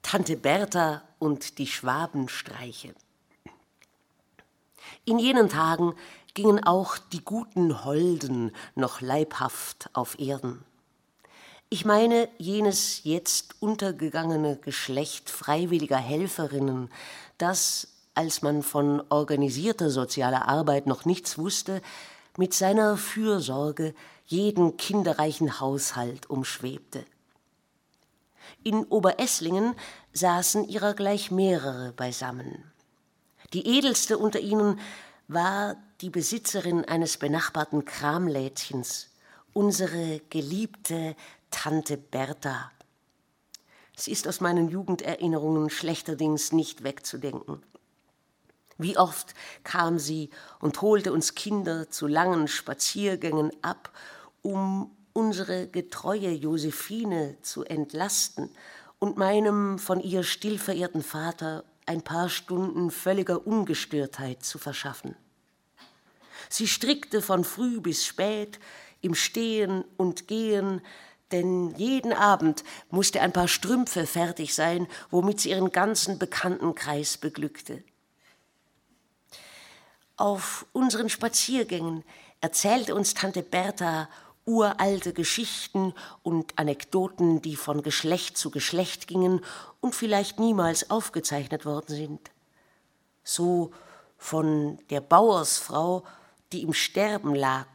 [0.03, 2.95] Tante Bertha und die Schwabenstreiche.
[5.05, 5.95] In jenen Tagen
[6.38, 10.64] gingen auch die guten Holden noch leibhaft auf Erden.
[11.68, 16.90] Ich meine jenes jetzt untergegangene Geschlecht freiwilliger Helferinnen,
[17.38, 21.83] das als man von organisierter sozialer Arbeit noch nichts wusste,
[22.37, 23.92] mit seiner Fürsorge
[24.27, 27.05] jeden kinderreichen Haushalt umschwebte.
[28.62, 29.74] In Oberesslingen
[30.12, 32.70] saßen ihrer gleich mehrere beisammen.
[33.55, 34.79] Die edelste unter ihnen
[35.27, 39.09] war die Besitzerin eines benachbarten Kramlädchens,
[39.53, 41.17] unsere geliebte
[41.51, 42.71] Tante Bertha.
[43.97, 47.63] Sie ist aus meinen Jugenderinnerungen schlechterdings nicht wegzudenken.
[48.77, 49.35] Wie oft
[49.65, 50.31] kam sie
[50.61, 53.91] und holte uns Kinder zu langen Spaziergängen ab,
[54.43, 58.51] um unsere getreue Josephine zu entlasten
[59.01, 65.17] und meinem von ihr still verehrten Vater ein paar Stunden völliger Ungestörtheit zu verschaffen.
[66.49, 68.59] Sie strickte von früh bis spät,
[69.01, 70.81] im Stehen und Gehen,
[71.31, 77.83] denn jeden Abend musste ein paar Strümpfe fertig sein, womit sie ihren ganzen Bekanntenkreis beglückte.
[80.17, 82.03] Auf unseren Spaziergängen
[82.41, 84.09] erzählte uns Tante Bertha
[84.49, 89.45] uralte Geschichten und Anekdoten, die von Geschlecht zu Geschlecht gingen
[89.81, 92.31] und vielleicht niemals aufgezeichnet worden sind.
[93.23, 93.73] So
[94.17, 96.05] von der Bauersfrau,
[96.53, 97.67] die im Sterben lag,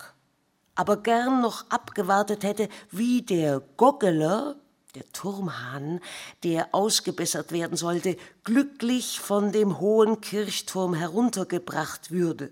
[0.76, 4.56] aber gern noch abgewartet hätte, wie der Goggeler,
[4.96, 6.00] der Turmhahn,
[6.44, 12.52] der ausgebessert werden sollte, glücklich von dem hohen Kirchturm heruntergebracht würde.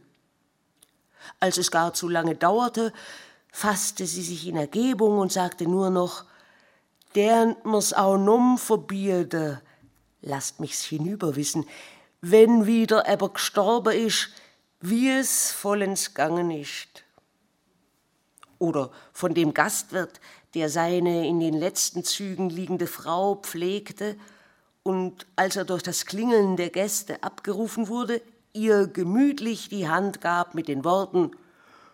[1.40, 2.94] Als es gar zu lange dauerte,
[3.52, 6.26] fasste sie sich in Ergebung und sagte nur noch,
[7.16, 9.62] der muss auch num verbiete,
[10.22, 11.66] lasst mich's hinüberwissen,
[12.22, 14.30] wenn wieder aber gestorben ist,
[14.82, 17.04] wie es vollends gangen ist.
[18.60, 20.20] Oder von dem Gastwirt,
[20.54, 24.18] der seine in den letzten Zügen liegende Frau pflegte
[24.84, 28.22] und als er durch das Klingeln der Gäste abgerufen wurde,
[28.54, 31.32] ihr gemütlich die Hand gab mit den Worten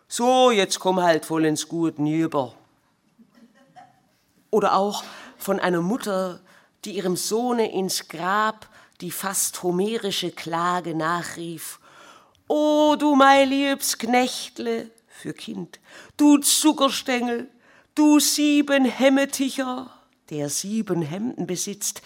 [0.08, 2.54] So, jetzt komm halt voll ins Gut nüber.
[4.50, 5.04] Oder auch
[5.38, 6.40] von einer Mutter,
[6.86, 8.70] die ihrem Sohne ins Grab
[9.02, 11.80] die fast homerische Klage nachrief
[12.48, 15.80] O du mein liebs Knechtle für Kind,
[16.16, 17.50] du Zuckerstängel,
[17.94, 19.92] du sieben Hemmeticher,
[20.30, 22.02] der sieben Hemden besitzt.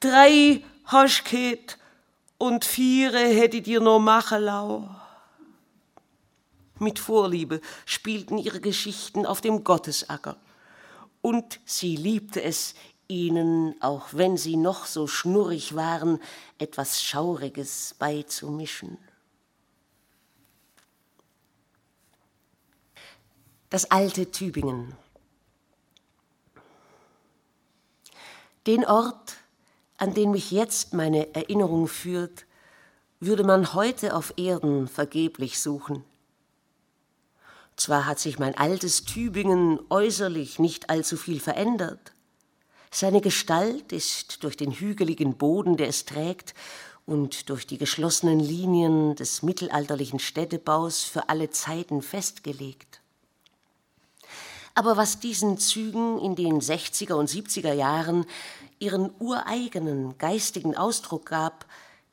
[0.00, 1.78] Drei Haschket
[2.36, 4.88] und viere hättet ihr nur Machelau.
[6.78, 10.36] Mit Vorliebe spielten ihre Geschichten auf dem Gottesacker.
[11.20, 12.74] Und sie liebte es,
[13.08, 16.20] ihnen, auch wenn sie noch so schnurrig waren,
[16.58, 18.98] etwas Schauriges beizumischen.
[23.70, 24.94] Das alte Tübingen.
[28.66, 29.36] Den Ort,
[29.98, 32.46] an den mich jetzt meine Erinnerung führt,
[33.20, 36.02] würde man heute auf Erden vergeblich suchen.
[37.76, 42.12] Zwar hat sich mein altes Tübingen äußerlich nicht allzu viel verändert.
[42.90, 46.54] Seine Gestalt ist durch den hügeligen Boden, der es trägt,
[47.04, 52.97] und durch die geschlossenen Linien des mittelalterlichen Städtebaus für alle Zeiten festgelegt.
[54.78, 58.24] Aber was diesen Zügen in den 60er und 70er Jahren
[58.78, 61.66] ihren ureigenen geistigen Ausdruck gab,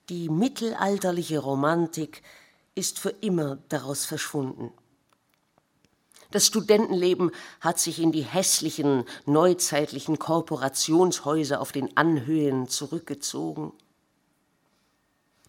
[0.10, 2.23] die mittelalterliche Romantik,
[2.73, 4.71] ist für immer daraus verschwunden.
[6.32, 7.30] Das Studentenleben
[7.62, 13.73] hat sich in die hässlichen, neuzeitlichen Korporationshäuser auf den Anhöhen zurückgezogen.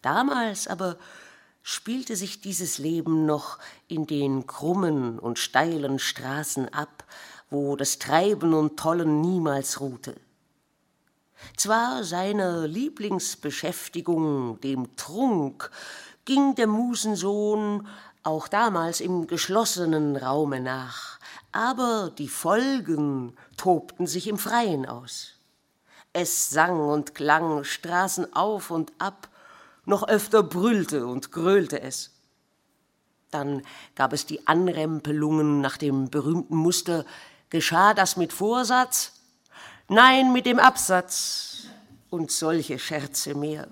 [0.03, 0.99] Damals aber
[1.69, 7.03] spielte sich dieses Leben noch in den krummen und steilen Straßen ab,
[7.51, 10.15] wo das Treiben und Tollen niemals ruhte.
[11.57, 15.73] Zwar seiner Lieblingsbeschäftigung, dem Trunk,
[16.25, 17.89] ging der Musensohn
[18.23, 21.19] auch damals im geschlossenen Raume nach,
[21.51, 25.33] aber die Folgen tobten sich im Freien aus.
[26.13, 29.29] Es sang und klang Straßen auf und ab,
[29.87, 32.13] noch öfter brüllte und gröhlte es.
[33.31, 33.63] Dann
[33.95, 37.05] gab es die Anrempelungen nach dem berühmten Muster,
[37.51, 39.13] geschah das mit Vorsatz?
[39.89, 41.65] Nein, mit dem Absatz
[42.11, 43.69] und solche Scherze mehr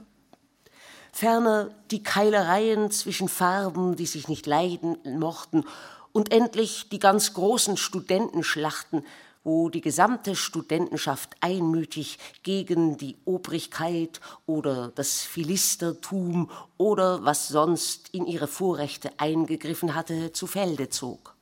[1.14, 5.64] ferner die Keilereien zwischen Farben, die sich nicht leiden mochten,
[6.10, 9.04] und endlich die ganz großen Studentenschlachten,
[9.44, 18.26] wo die gesamte Studentenschaft einmütig gegen die Obrigkeit oder das Philistertum oder was sonst in
[18.26, 21.34] ihre Vorrechte eingegriffen hatte, zu Felde zog.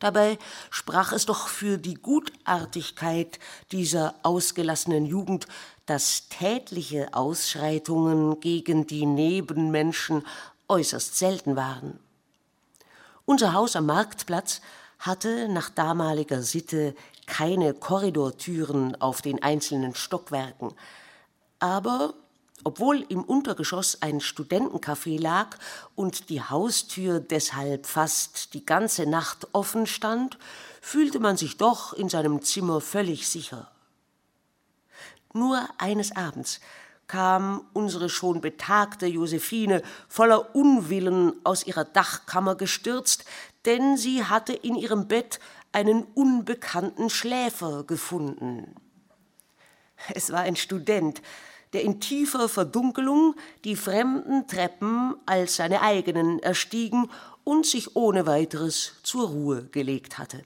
[0.00, 0.38] Dabei
[0.70, 3.38] sprach es doch für die Gutartigkeit
[3.70, 5.46] dieser ausgelassenen Jugend,
[5.84, 10.26] dass tätliche Ausschreitungen gegen die Nebenmenschen
[10.68, 12.00] äußerst selten waren.
[13.26, 14.62] Unser Haus am Marktplatz
[15.00, 16.94] hatte nach damaliger Sitte
[17.26, 20.72] keine Korridortüren auf den einzelnen Stockwerken,
[21.58, 22.14] aber
[22.62, 25.56] obwohl im Untergeschoss ein Studentencafé lag
[25.94, 30.38] und die Haustür deshalb fast die ganze Nacht offen stand,
[30.82, 33.70] fühlte man sich doch in seinem Zimmer völlig sicher.
[35.32, 36.60] Nur eines Abends
[37.06, 43.24] kam unsere schon betagte Josephine voller Unwillen aus ihrer Dachkammer gestürzt,
[43.66, 45.40] denn sie hatte in ihrem Bett
[45.72, 48.74] einen unbekannten Schläfer gefunden.
[50.14, 51.22] Es war ein Student,
[51.72, 57.10] der in tiefer Verdunkelung die fremden Treppen als seine eigenen erstiegen
[57.44, 60.42] und sich ohne weiteres zur Ruhe gelegt hatte.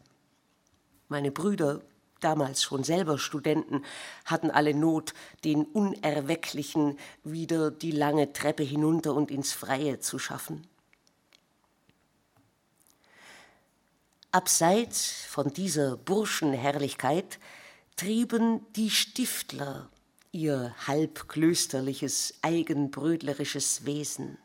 [1.09, 1.81] Meine Brüder
[2.25, 3.83] damals schon selber Studenten,
[4.25, 5.13] hatten alle Not,
[5.45, 10.67] den Unerwecklichen wieder die lange Treppe hinunter und ins Freie zu schaffen.
[14.35, 17.39] Abseits von dieser Burschenherrlichkeit
[17.95, 19.89] trieben die Stiftler
[20.33, 24.37] ihr halbklösterliches, eigenbrödlerisches Wesen.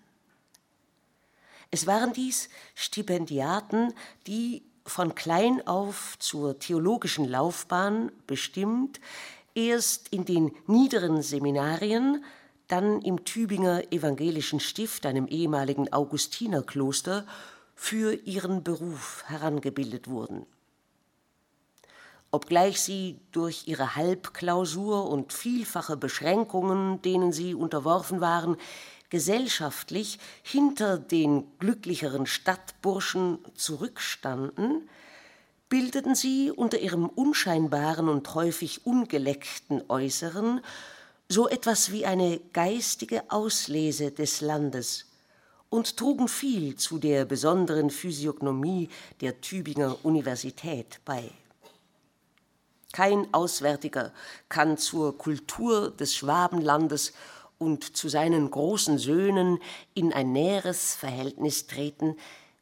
[1.72, 3.96] Es waren dies Stipendiaten,
[4.28, 9.00] die von klein auf zur theologischen Laufbahn bestimmt,
[9.56, 12.24] erst in den niederen Seminarien,
[12.68, 17.26] dann im Tübinger Evangelischen Stift, einem ehemaligen Augustinerkloster,
[17.82, 20.46] für ihren Beruf herangebildet wurden.
[22.30, 28.58] Obgleich sie durch ihre Halbklausur und vielfache Beschränkungen, denen sie unterworfen waren,
[29.10, 34.88] gesellschaftlich hinter den glücklicheren Stadtburschen zurückstanden,
[35.70, 40.62] bildeten sie unter ihrem unscheinbaren und häufig ungeleckten Äußeren
[41.30, 45.09] so etwas wie eine geistige Auslese des Landes
[45.70, 48.90] und trugen viel zu der besonderen Physiognomie
[49.22, 51.32] der Tübinger Universität bei.
[52.92, 54.12] Kein Auswärtiger
[54.50, 57.14] kann zur Kultur des Schwabenlandes
[57.60, 59.60] und zu seinen großen Söhnen
[59.94, 62.16] in ein näheres Verhältnis treten,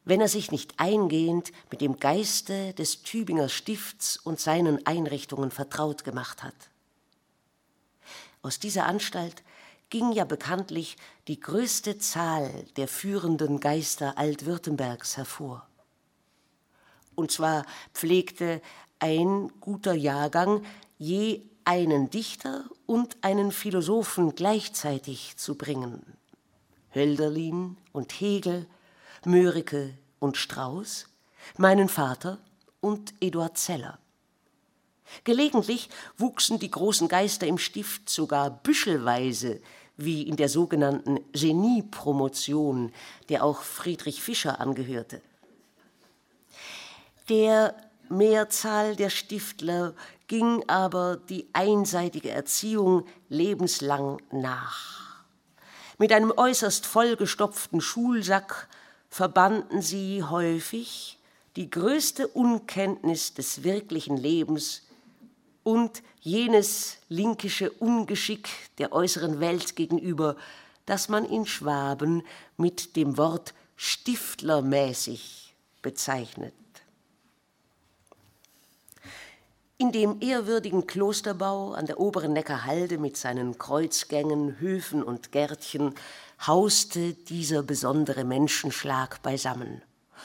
[0.03, 6.03] wenn er sich nicht eingehend mit dem Geiste des Tübinger Stifts und seinen Einrichtungen vertraut
[6.03, 6.55] gemacht hat.
[8.41, 9.43] Aus dieser Anstalt
[9.89, 15.67] ging ja bekanntlich die größte Zahl der führenden Geister Altwürttembergs hervor.
[17.15, 18.61] Und zwar pflegte
[18.99, 20.63] ein guter Jahrgang
[20.97, 26.17] je einen Dichter und einen Philosophen gleichzeitig zu bringen.
[26.93, 28.65] Hölderlin und Hegel,
[29.25, 31.07] Mörike und Strauß,
[31.57, 32.38] meinen Vater
[32.79, 33.99] und Eduard Zeller.
[35.23, 39.61] Gelegentlich wuchsen die großen Geister im Stift sogar büschelweise,
[39.98, 42.91] wie in der sogenannten Genie-Promotion,
[43.30, 45.22] der auch Friedrich Fischer angehörte.
[47.30, 47.76] Der
[48.10, 49.93] Mehrzahl der Stiftler
[50.28, 55.26] ging aber die einseitige Erziehung lebenslang nach.
[55.98, 58.68] Mit einem äußerst vollgestopften Schulsack
[59.10, 61.18] verbanden sie häufig
[61.56, 64.84] die größte Unkenntnis des wirklichen Lebens
[65.64, 68.49] und jenes linkische Ungeschick
[68.80, 70.36] der äußeren Welt gegenüber,
[70.86, 72.21] das man in Schwaben
[72.57, 76.53] mit dem Wort stiftlermäßig bezeichnet.
[79.78, 85.93] In dem ehrwürdigen Klosterbau an der oberen Neckarhalde mit seinen Kreuzgängen, Höfen und Gärtchen
[86.45, 89.82] hauste dieser besondere Menschenschlag beisammen.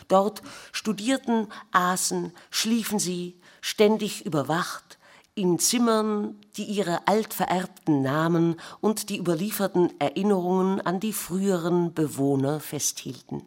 [0.08, 0.42] Dort
[0.72, 4.98] studierten, aßen, schliefen sie, ständig überwacht,
[5.34, 13.42] in Zimmern, die ihre altvererbten Namen und die überlieferten Erinnerungen an die früheren Bewohner festhielten.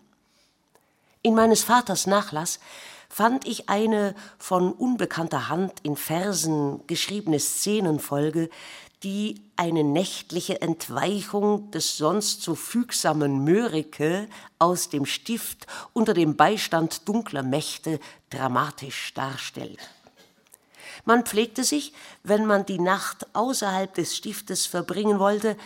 [1.21, 2.59] In meines Vaters Nachlass
[3.09, 8.49] fand ich eine von unbekannter Hand in Versen geschriebene Szenenfolge,
[9.03, 14.27] die eine nächtliche Entweichung des sonst so fügsamen Mörike
[14.57, 17.99] aus dem Stift unter dem Beistand dunkler Mächte
[18.31, 19.79] dramatisch darstellt.
[21.05, 25.57] Man pflegte sich, wenn man die Nacht außerhalb des Stiftes verbringen wollte,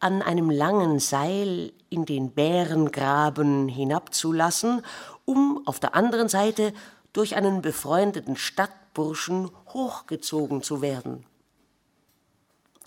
[0.00, 4.84] an einem langen Seil in den Bärengraben hinabzulassen,
[5.24, 6.72] um auf der anderen Seite
[7.12, 11.24] durch einen befreundeten Stadtburschen hochgezogen zu werden.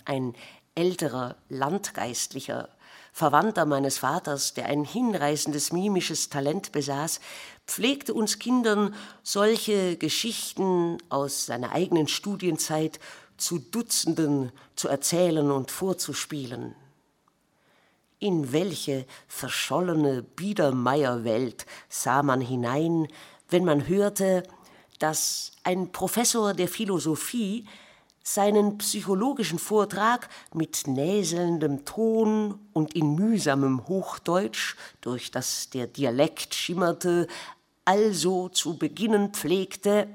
[0.04, 0.34] Ein
[0.74, 2.68] älterer Landgeistlicher
[3.16, 7.20] Verwandter meines Vaters, der ein hinreißendes mimisches Talent besaß,
[7.66, 13.00] pflegte uns Kindern solche Geschichten aus seiner eigenen Studienzeit
[13.38, 16.74] zu Dutzenden zu erzählen und vorzuspielen.
[18.18, 23.08] In welche verschollene Biedermeierwelt sah man hinein,
[23.48, 24.42] wenn man hörte,
[24.98, 27.64] dass ein Professor der Philosophie
[28.26, 37.28] seinen psychologischen Vortrag mit näselndem Ton und in mühsamem Hochdeutsch, durch das der Dialekt schimmerte,
[37.84, 40.08] also zu beginnen pflegte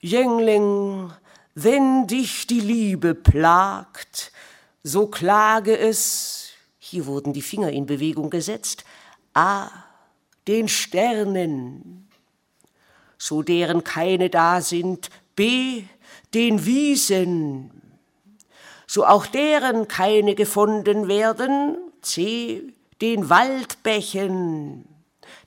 [0.00, 1.12] Jüngling,
[1.54, 4.32] wenn dich die Liebe plagt,
[4.82, 8.84] so klage es, hier wurden die Finger in Bewegung gesetzt,
[9.34, 9.68] a,
[10.48, 12.08] den Sternen,
[13.18, 15.84] so deren keine da sind, b,
[16.34, 17.70] den Wiesen,
[18.86, 22.62] so auch deren keine gefunden werden, c,
[23.00, 24.84] den Waldbächen,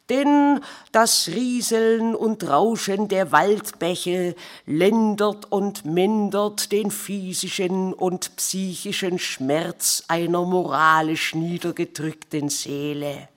[0.10, 0.60] denn
[0.92, 10.44] das Rieseln und Rauschen der Waldbäche lindert und mindert den physischen und psychischen Schmerz einer
[10.44, 13.30] moralisch niedergedrückten Seele.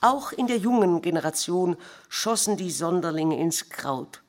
[0.00, 1.76] Auch in der jungen Generation
[2.08, 4.23] schossen die Sonderlinge ins Kraut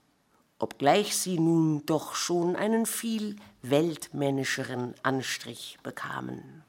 [0.60, 6.64] obgleich sie nun doch schon einen viel weltmännischeren Anstrich bekamen.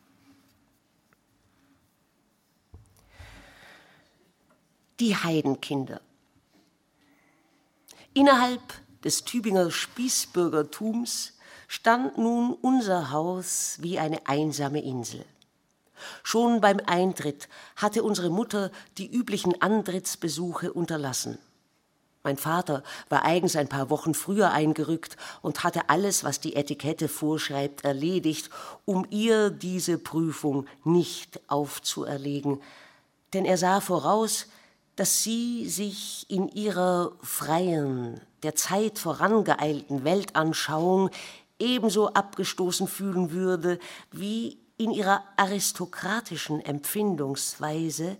[4.99, 6.01] Die Heidenkinder.
[8.14, 8.62] Innerhalb
[9.05, 11.34] des Tübinger Spießbürgertums
[11.68, 15.24] stand nun unser Haus wie eine einsame Insel.
[16.22, 21.39] Schon beim Eintritt hatte unsere Mutter die üblichen Antrittsbesuche unterlassen.
[22.26, 27.06] Mein Vater war eigens ein paar Wochen früher eingerückt und hatte alles, was die Etikette
[27.06, 28.50] vorschreibt, erledigt,
[28.84, 32.60] um ihr diese Prüfung nicht aufzuerlegen.
[33.32, 34.48] Denn er sah voraus,
[34.96, 41.10] dass sie sich in ihrer freien, der Zeit vorangeeilten Weltanschauung
[41.60, 43.78] ebenso abgestoßen fühlen würde
[44.10, 48.16] wie in ihrer aristokratischen Empfindungsweise,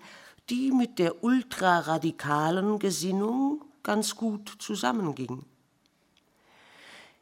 [0.48, 5.45] die mit der ultraradikalen Gesinnung ganz gut zusammenging.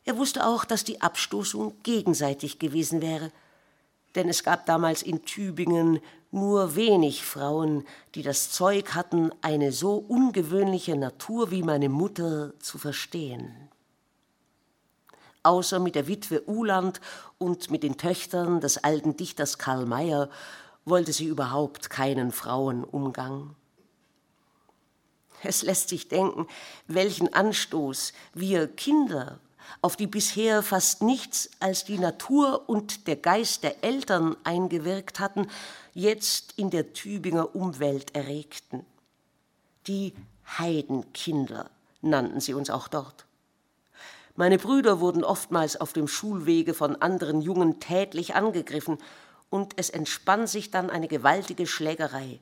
[0.06, 3.30] Er wusste auch, dass die Abstoßung gegenseitig gewesen wäre,
[4.14, 6.00] denn es gab damals in Tübingen
[6.30, 7.84] nur wenig Frauen,
[8.14, 13.68] die das Zeug hatten, eine so ungewöhnliche Natur wie meine Mutter zu verstehen.
[15.42, 17.02] Außer mit der Witwe Uland
[17.36, 20.30] und mit den Töchtern des alten Dichters Karl Mayer
[20.86, 23.54] wollte sie überhaupt keinen Frauenumgang.
[25.44, 26.46] Es lässt sich denken,
[26.86, 29.38] welchen Anstoß wir Kinder
[29.82, 35.48] auf die bisher fast nichts als die Natur und der Geist der Eltern eingewirkt hatten,
[35.92, 38.84] jetzt in der Tübinger Umwelt erregten.
[39.86, 40.14] Die
[40.58, 41.70] Heidenkinder
[42.02, 43.26] nannten sie uns auch dort.
[44.36, 48.98] Meine Brüder wurden oftmals auf dem Schulwege von anderen Jungen tätlich angegriffen,
[49.50, 52.40] und es entspann sich dann eine gewaltige Schlägerei.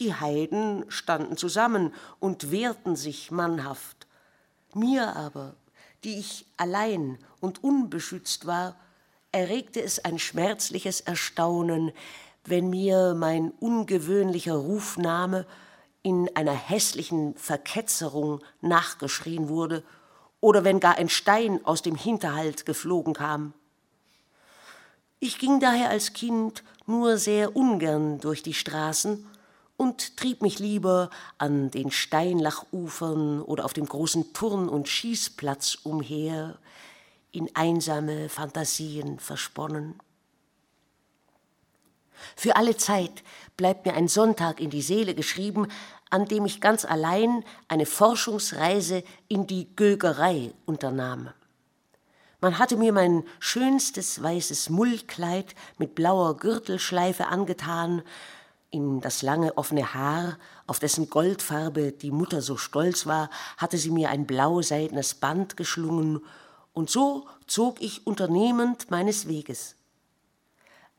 [0.00, 4.06] Die Heiden standen zusammen und wehrten sich mannhaft.
[4.74, 5.54] Mir aber,
[6.04, 8.76] die ich allein und unbeschützt war,
[9.30, 11.92] erregte es ein schmerzliches Erstaunen,
[12.46, 15.46] wenn mir mein ungewöhnlicher Rufname
[16.02, 19.84] in einer hässlichen Verketzerung nachgeschrien wurde
[20.40, 23.52] oder wenn gar ein Stein aus dem Hinterhalt geflogen kam.
[25.18, 29.26] Ich ging daher als Kind nur sehr ungern durch die Straßen
[29.80, 31.08] und trieb mich lieber
[31.38, 36.58] an den Steinlachufern oder auf dem großen Turn- und Schießplatz umher,
[37.32, 39.98] in einsame Fantasien versponnen.
[42.36, 43.22] Für alle Zeit
[43.56, 45.66] bleibt mir ein Sonntag in die Seele geschrieben,
[46.10, 51.30] an dem ich ganz allein eine Forschungsreise in die Gögerei unternahm.
[52.42, 58.02] Man hatte mir mein schönstes weißes Mullkleid mit blauer Gürtelschleife angetan,
[58.70, 63.90] in das lange offene Haar, auf dessen Goldfarbe die Mutter so stolz war, hatte sie
[63.90, 66.20] mir ein blau-seidenes Band geschlungen,
[66.72, 69.74] und so zog ich unternehmend meines Weges.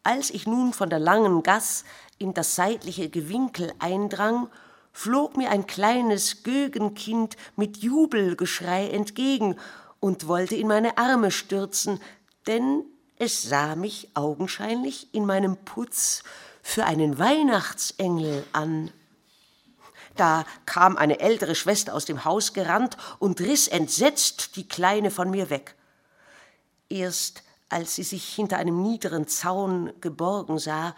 [0.03, 1.85] Als ich nun von der langen Gass
[2.17, 4.49] in das seitliche Gewinkel eindrang,
[4.91, 9.55] flog mir ein kleines Gögenkind mit Jubelgeschrei entgegen
[9.99, 12.01] und wollte in meine Arme stürzen,
[12.47, 12.83] denn
[13.17, 16.23] es sah mich augenscheinlich in meinem Putz
[16.61, 18.91] für einen Weihnachtsengel an.
[20.15, 25.29] Da kam eine ältere Schwester aus dem Haus gerannt und riss entsetzt die Kleine von
[25.29, 25.75] mir weg.
[26.89, 30.93] Erst als sie sich hinter einem niederen Zaun geborgen sah,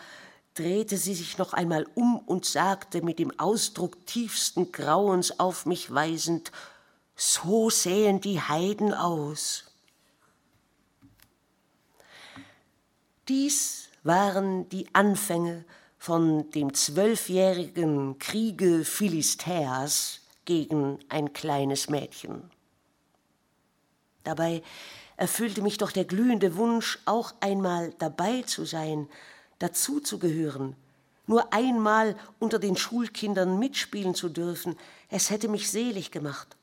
[0.55, 5.93] drehte sie sich noch einmal um und sagte mit dem Ausdruck tiefsten Grauens auf mich
[5.93, 6.51] weisend,
[7.16, 9.66] so sähen die Heiden aus.
[13.28, 15.66] Dies waren die Anfänge
[15.97, 22.51] von dem zwölfjährigen Kriege Philistäas gegen ein kleines Mädchen.
[24.24, 24.62] Dabei
[25.16, 29.08] erfüllte mich doch der glühende Wunsch, auch einmal dabei zu sein,
[29.60, 30.76] dazuzugehören,
[31.26, 34.76] nur einmal unter den Schulkindern mitspielen zu dürfen,
[35.10, 36.58] es hätte mich selig gemacht.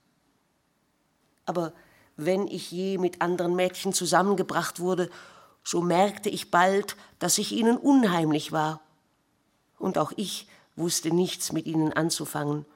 [1.46, 1.72] Aber
[2.16, 5.10] wenn ich je mit anderen Mädchen zusammengebracht wurde
[5.64, 8.80] so merkte ich bald, dass ich ihnen unheimlich war.
[9.78, 10.46] Und auch ich
[10.76, 12.66] wusste nichts mit ihnen anzufangen,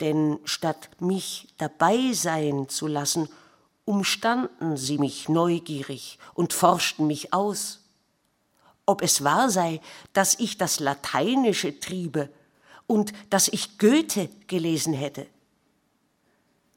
[0.00, 3.28] denn statt mich dabei sein zu lassen,
[3.84, 7.80] umstanden sie mich neugierig und forschten mich aus.
[8.86, 9.80] Ob es wahr sei,
[10.12, 12.30] dass ich das Lateinische triebe
[12.86, 15.26] und dass ich Goethe gelesen hätte.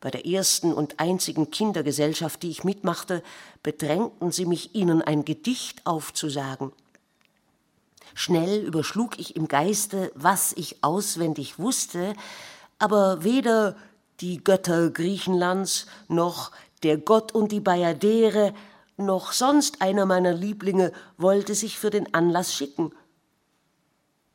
[0.02, 3.22] Bei der ersten und einzigen Kindergesellschaft, die ich mitmachte,
[3.62, 6.72] bedrängten sie mich, ihnen ein Gedicht aufzusagen.
[8.16, 12.16] Schnell überschlug ich im Geiste, was ich auswendig wusste,
[12.80, 13.78] aber weder
[14.22, 18.54] die Götter Griechenlands noch der Gott und die Bayadere
[18.98, 22.92] noch sonst einer meiner Lieblinge wollte sich für den Anlass schicken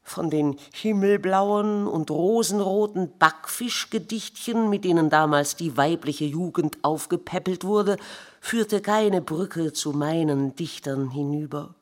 [0.06, 7.96] von den himmelblauen und rosenroten Backfischgedichtchen, mit denen damals die weibliche Jugend aufgepäppelt wurde,
[8.40, 11.74] führte keine Brücke zu meinen Dichtern hinüber.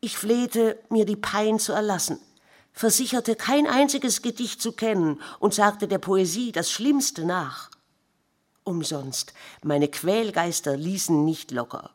[0.00, 2.20] Ich flehte, mir die Pein zu erlassen,
[2.72, 7.70] versicherte kein einziges Gedicht zu kennen und sagte der Poesie das Schlimmste nach.
[8.62, 11.90] Umsonst, meine Quälgeister ließen nicht locker.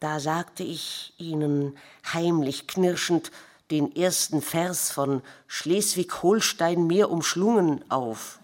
[0.00, 1.76] Da sagte ich ihnen
[2.10, 3.30] heimlich knirschend,
[3.70, 8.38] den ersten Vers von Schleswig-Holstein mehr umschlungen auf.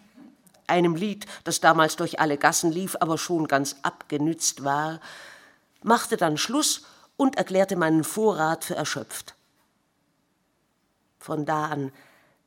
[0.67, 5.01] Einem Lied, das damals durch alle Gassen lief, aber schon ganz abgenützt war,
[5.83, 9.35] machte dann Schluss und erklärte meinen Vorrat für erschöpft.
[11.19, 11.93] Von da an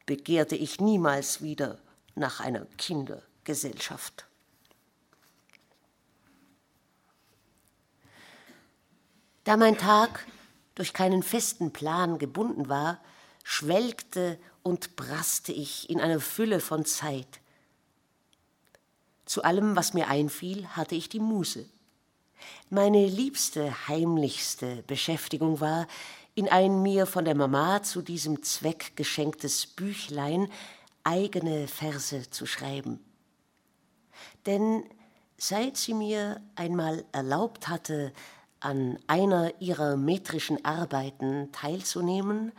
[0.06, 1.78] begehrte ich niemals wieder
[2.16, 4.26] nach einer Kindergesellschaft.
[9.46, 10.26] Da mein Tag
[10.76, 13.00] durch keinen festen Plan gebunden war,
[13.44, 17.40] schwelgte und braste ich in einer Fülle von Zeit.
[19.26, 21.66] Zu allem, was mir einfiel, hatte ich die Muse.
[22.70, 25.88] Meine liebste, heimlichste Beschäftigung war,
[26.36, 30.52] in ein mir von der Mama zu diesem Zweck geschenktes Büchlein
[31.04, 33.00] eigene Verse zu schreiben.
[34.46, 34.84] Denn
[35.38, 38.12] seit sie mir einmal erlaubt hatte,
[38.60, 42.52] an einer ihrer metrischen Arbeiten teilzunehmen,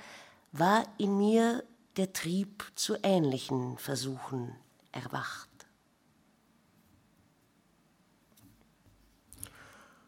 [0.52, 1.64] war in mir
[1.96, 4.54] der Trieb zu ähnlichen Versuchen
[4.92, 5.48] erwacht.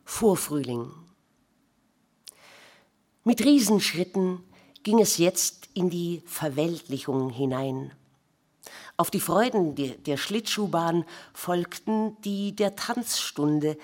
[0.05, 0.91] Vorfrühling.
[3.25, 4.43] Mit Riesenschritten
[4.83, 7.93] ging es jetzt in die Verweltlichung hinein.
[8.97, 13.79] Auf die Freuden der Schlittschuhbahn folgten die der Tanzstunde,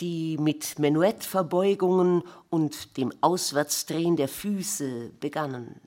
[0.00, 5.80] die mit Menuettverbeugungen und dem Auswärtsdrehen der Füße begannen.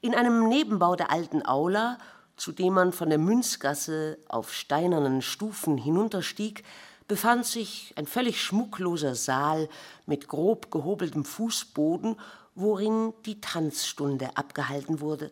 [0.00, 1.98] In einem Nebenbau der alten Aula,
[2.36, 6.64] zu dem man von der Münzgasse auf steinernen Stufen hinunterstieg,
[7.06, 9.68] befand sich ein völlig schmuckloser Saal
[10.06, 12.16] mit grob gehobeltem Fußboden,
[12.54, 15.30] worin die Tanzstunde abgehalten wurde.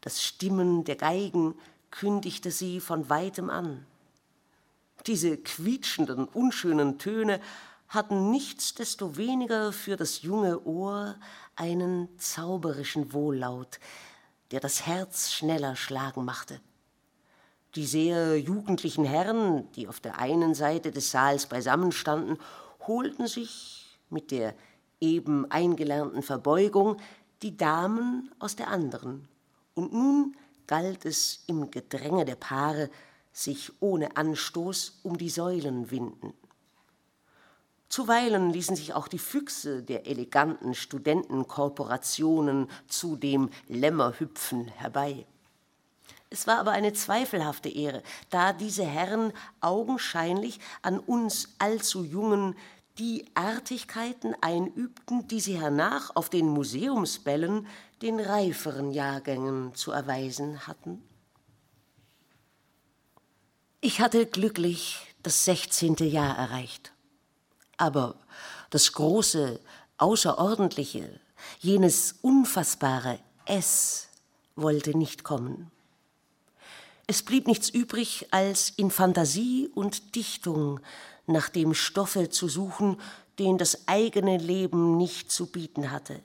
[0.00, 1.54] Das Stimmen der Geigen
[1.90, 3.86] kündigte sie von weitem an.
[5.06, 7.40] Diese quietschenden, unschönen Töne
[7.88, 11.16] hatten nichtsdestoweniger für das junge Ohr
[11.54, 13.78] einen zauberischen Wohllaut,
[14.50, 16.60] der das Herz schneller schlagen machte.
[17.76, 22.38] Die sehr jugendlichen Herren, die auf der einen Seite des Saals beisammenstanden,
[22.86, 24.54] holten sich mit der
[25.00, 26.96] eben eingelernten Verbeugung
[27.42, 29.28] die Damen aus der anderen.
[29.74, 30.36] Und nun
[30.66, 32.90] galt es im Gedränge der Paare,
[33.36, 36.32] sich ohne Anstoß um die Säulen winden.
[37.90, 45.26] Zuweilen ließen sich auch die Füchse der eleganten Studentenkorporationen zu dem Lämmerhüpfen herbei.
[46.30, 52.56] Es war aber eine zweifelhafte Ehre, da diese Herren augenscheinlich an uns allzu Jungen
[52.98, 57.66] die Artigkeiten einübten, die sie hernach auf den Museumsbällen
[58.00, 61.05] den reiferen Jahrgängen zu erweisen hatten.
[63.80, 66.92] Ich hatte glücklich das sechzehnte Jahr erreicht.
[67.76, 68.16] Aber
[68.70, 69.60] das große,
[69.98, 71.20] außerordentliche,
[71.60, 74.08] jenes unfassbare S
[74.56, 75.70] wollte nicht kommen.
[77.06, 80.80] Es blieb nichts übrig, als in Fantasie und Dichtung
[81.26, 83.00] nach dem Stoffe zu suchen,
[83.38, 86.20] den das eigene Leben nicht zu bieten hatte.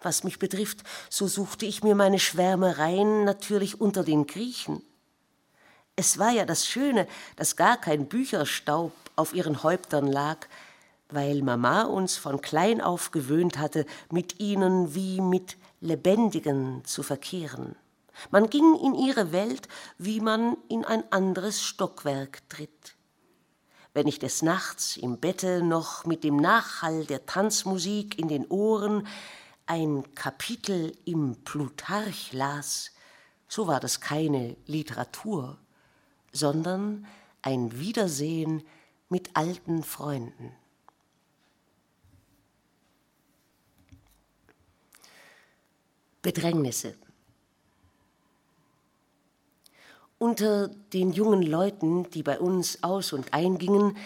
[0.00, 4.82] Was mich betrifft, so suchte ich mir meine Schwärmereien natürlich unter den Griechen.
[5.96, 10.48] Es war ja das Schöne, dass gar kein Bücherstaub auf ihren Häuptern lag,
[11.08, 17.76] weil Mama uns von klein auf gewöhnt hatte, mit ihnen wie mit Lebendigen zu verkehren.
[18.30, 19.68] Man ging in ihre Welt,
[19.98, 22.96] wie man in ein anderes Stockwerk tritt.
[23.92, 29.06] Wenn ich des Nachts im Bette noch mit dem Nachhall der Tanzmusik in den Ohren
[29.66, 32.90] ein Kapitel im Plutarch las,
[33.46, 35.58] so war das keine Literatur,
[36.34, 37.06] sondern
[37.40, 38.62] ein Wiedersehen
[39.08, 40.52] mit alten Freunden.
[46.20, 46.94] Bedrängnisse.
[50.18, 53.96] Unter den jungen Leuten, die bei uns aus und eingingen,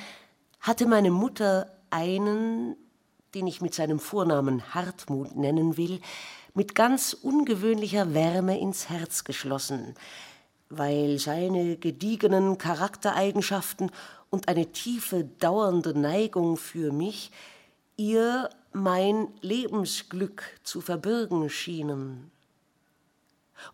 [0.61, 2.77] hatte meine Mutter einen,
[3.35, 6.01] den ich mit seinem Vornamen Hartmut nennen will,
[6.55, 9.95] mit ganz ungewöhnlicher Wärme ins Herz geschlossen,
[10.71, 13.91] weil seine gediegenen Charaktereigenschaften
[14.31, 17.31] und eine tiefe, dauernde Neigung für mich
[17.97, 22.31] ihr mein Lebensglück zu verbürgen schienen.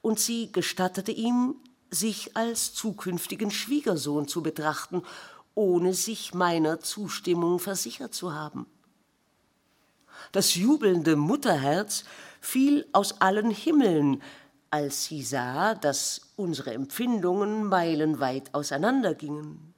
[0.00, 1.56] Und sie gestattete ihm,
[1.90, 5.02] sich als zukünftigen Schwiegersohn zu betrachten,
[5.54, 8.66] ohne sich meiner Zustimmung versichert zu haben.
[10.32, 12.04] Das jubelnde Mutterherz
[12.40, 14.22] fiel aus allen Himmeln,
[14.74, 19.72] als sie sah, dass unsere Empfindungen meilenweit auseinandergingen.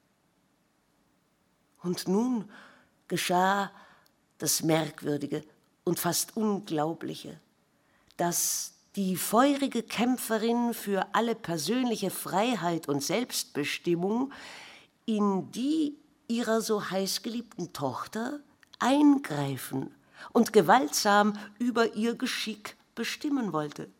[1.82, 2.48] Und nun
[3.06, 3.70] geschah
[4.38, 5.44] das Merkwürdige
[5.84, 7.38] und fast Unglaubliche,
[8.16, 14.32] dass die feurige Kämpferin für alle persönliche Freiheit und Selbstbestimmung
[15.04, 15.94] in die
[16.26, 18.40] ihrer so heißgeliebten Tochter
[18.78, 19.94] eingreifen
[20.32, 23.90] und gewaltsam über ihr Geschick bestimmen wollte.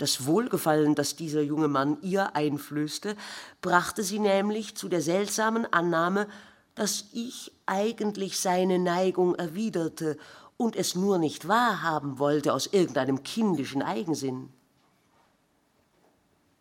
[0.00, 3.16] Das Wohlgefallen, das dieser junge Mann ihr einflößte,
[3.60, 6.26] brachte sie nämlich zu der seltsamen Annahme,
[6.74, 10.16] dass ich eigentlich seine Neigung erwiderte
[10.56, 14.48] und es nur nicht wahrhaben wollte aus irgendeinem kindischen Eigensinn.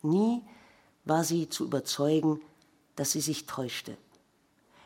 [0.01, 0.43] Nie
[1.05, 2.41] war sie zu überzeugen,
[2.97, 3.95] dass sie sich täuschte.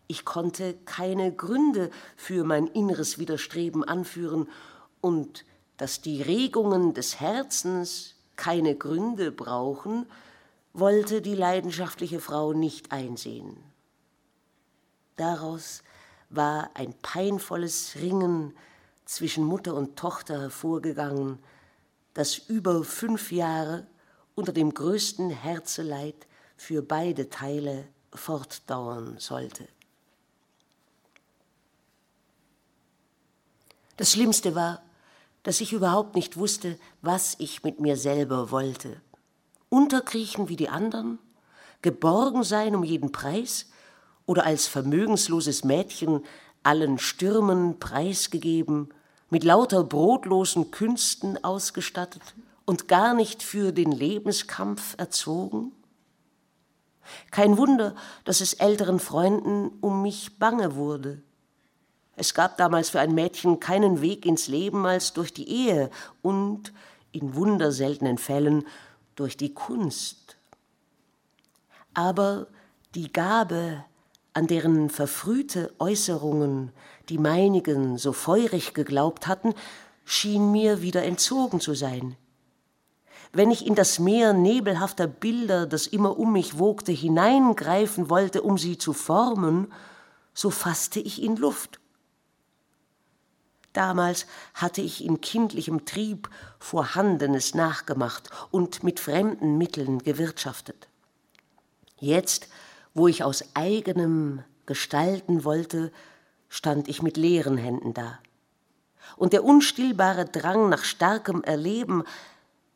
[0.05, 4.47] Ich konnte keine Gründe für mein inneres Widerstreben anführen
[5.01, 5.43] und
[5.77, 10.05] dass die Regungen des Herzens keine Gründe brauchen,
[10.73, 13.57] wollte die leidenschaftliche Frau nicht einsehen.
[15.15, 15.83] Daraus
[16.29, 18.55] war ein peinvolles Ringen
[19.05, 21.39] zwischen Mutter und Tochter hervorgegangen,
[22.13, 23.85] das über fünf Jahre
[24.35, 26.27] unter dem größten Herzeleid
[26.57, 29.67] für beide Teile fortdauern sollte.
[33.97, 34.81] Das Schlimmste war,
[35.43, 39.01] dass ich überhaupt nicht wusste, was ich mit mir selber wollte.
[39.69, 41.19] Unterkriechen wie die anderen,
[41.81, 43.69] geborgen sein um jeden Preis
[44.25, 46.21] oder als vermögensloses Mädchen
[46.63, 48.89] allen Stürmen preisgegeben,
[49.29, 52.21] mit lauter brotlosen Künsten ausgestattet
[52.65, 55.73] und gar nicht für den Lebenskampf erzogen?
[57.31, 61.21] Kein Wunder, dass es älteren Freunden um mich bange wurde.
[62.15, 65.89] Es gab damals für ein Mädchen keinen Weg ins Leben als durch die Ehe
[66.21, 66.71] und,
[67.11, 68.65] in wunderseltenen Fällen,
[69.15, 70.37] durch die Kunst.
[71.93, 72.47] Aber
[72.95, 73.83] die Gabe,
[74.33, 76.71] an deren verfrühte Äußerungen
[77.09, 79.53] die meinigen so feurig geglaubt hatten,
[80.05, 82.15] schien mir wieder entzogen zu sein.
[83.31, 88.57] Wenn ich in das Meer nebelhafter Bilder, das immer um mich wogte, hineingreifen wollte, um
[88.57, 89.73] sie zu formen,
[90.33, 91.79] so fasste ich in Luft
[93.73, 100.87] Damals hatte ich in kindlichem Trieb Vorhandenes nachgemacht und mit fremden Mitteln gewirtschaftet.
[101.99, 102.49] Jetzt,
[102.93, 105.91] wo ich aus eigenem gestalten wollte,
[106.49, 108.19] stand ich mit leeren Händen da.
[109.17, 112.03] Und der unstillbare Drang nach starkem Erleben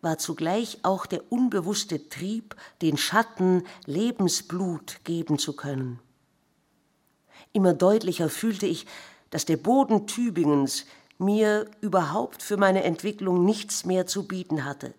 [0.02, 6.00] war zugleich auch der unbewusste Trieb, den Schatten Lebensblut geben zu können.
[7.54, 8.86] Immer deutlicher fühlte ich,
[9.30, 10.86] dass der Boden Tübingens
[11.18, 14.94] mir überhaupt für meine Entwicklung nichts mehr zu bieten hatte.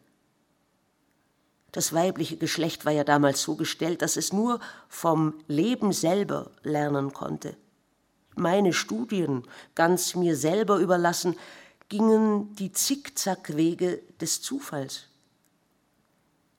[1.73, 4.59] Das weibliche Geschlecht war ja damals so gestellt, dass es nur
[4.89, 7.57] vom Leben selber lernen konnte.
[8.35, 11.37] Meine Studien, ganz mir selber überlassen,
[11.89, 15.05] gingen die Zickzackwege des Zufalls.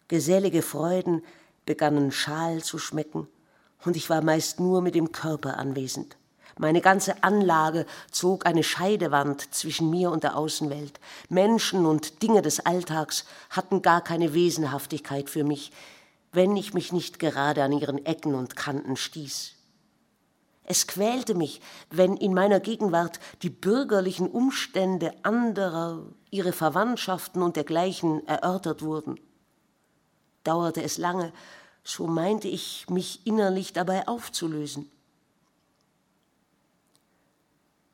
[0.07, 1.23] Gesellige Freuden
[1.65, 3.27] begannen schal zu schmecken,
[3.85, 6.17] und ich war meist nur mit dem Körper anwesend.
[6.61, 10.99] Meine ganze Anlage zog eine Scheidewand zwischen mir und der Außenwelt.
[11.29, 15.71] Menschen und Dinge des Alltags hatten gar keine Wesenhaftigkeit für mich,
[16.33, 19.53] wenn ich mich nicht gerade an ihren Ecken und Kanten stieß.
[20.65, 28.27] Es quälte mich, wenn in meiner Gegenwart die bürgerlichen Umstände anderer, ihre Verwandtschaften und dergleichen
[28.27, 29.17] erörtert wurden.
[30.43, 31.31] Dauerte es lange,
[31.85, 34.91] so meinte ich, mich innerlich dabei aufzulösen.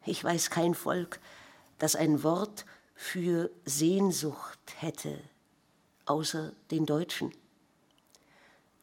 [0.05, 1.19] Ich weiß kein Volk,
[1.79, 5.19] das ein Wort für Sehnsucht hätte,
[6.05, 7.31] außer den Deutschen.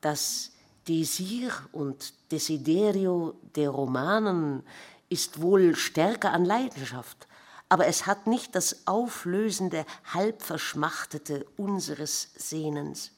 [0.01, 0.51] Das
[0.89, 4.65] Desir und Desiderio der Romanen
[5.09, 7.29] ist wohl stärker an Leidenschaft,
[7.69, 13.13] aber es hat nicht das auflösende, halbverschmachtete unseres Sehnens.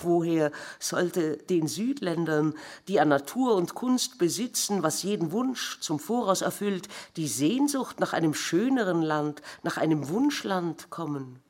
[0.00, 2.54] Woher sollte den Südländern,
[2.88, 8.12] die an Natur und Kunst besitzen, was jeden Wunsch zum Voraus erfüllt, die Sehnsucht nach
[8.12, 11.40] einem schöneren Land, nach einem Wunschland kommen?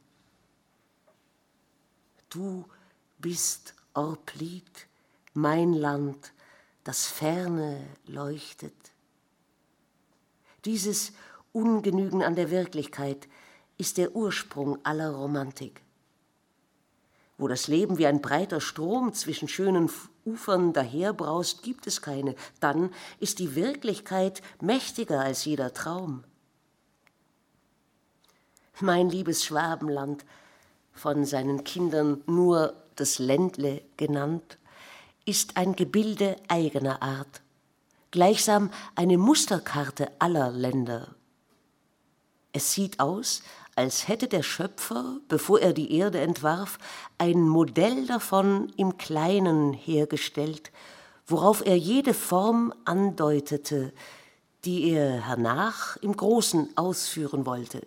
[2.29, 2.65] Du
[3.19, 4.89] bist Orplied,
[5.35, 6.33] mein Land,
[6.85, 8.75] das ferne leuchtet.
[10.65, 11.13] Dieses
[11.53, 13.29] Ungenügen an der Wirklichkeit
[13.79, 15.83] ist der Ursprung aller Romantik
[17.43, 19.91] wo das Leben wie ein breiter Strom zwischen schönen
[20.25, 22.37] Ufern daherbraust, gibt es keine.
[22.61, 26.23] Dann ist die Wirklichkeit mächtiger als jeder Traum.
[28.81, 30.25] Mein liebes Schwabenland,
[30.93, 34.59] von seinen Kindern nur das Ländle genannt,
[35.25, 37.41] ist ein Gebilde eigener Art,
[38.13, 41.09] gleichsam eine Musterkarte aller Länder.
[42.53, 43.43] Es sieht aus,
[43.75, 46.79] als hätte der Schöpfer, bevor er die Erde entwarf,
[47.19, 50.71] ein Modell davon im Kleinen hergestellt,
[51.27, 53.93] worauf er jede Form andeutete,
[54.65, 57.87] die er hernach im Großen ausführen wollte.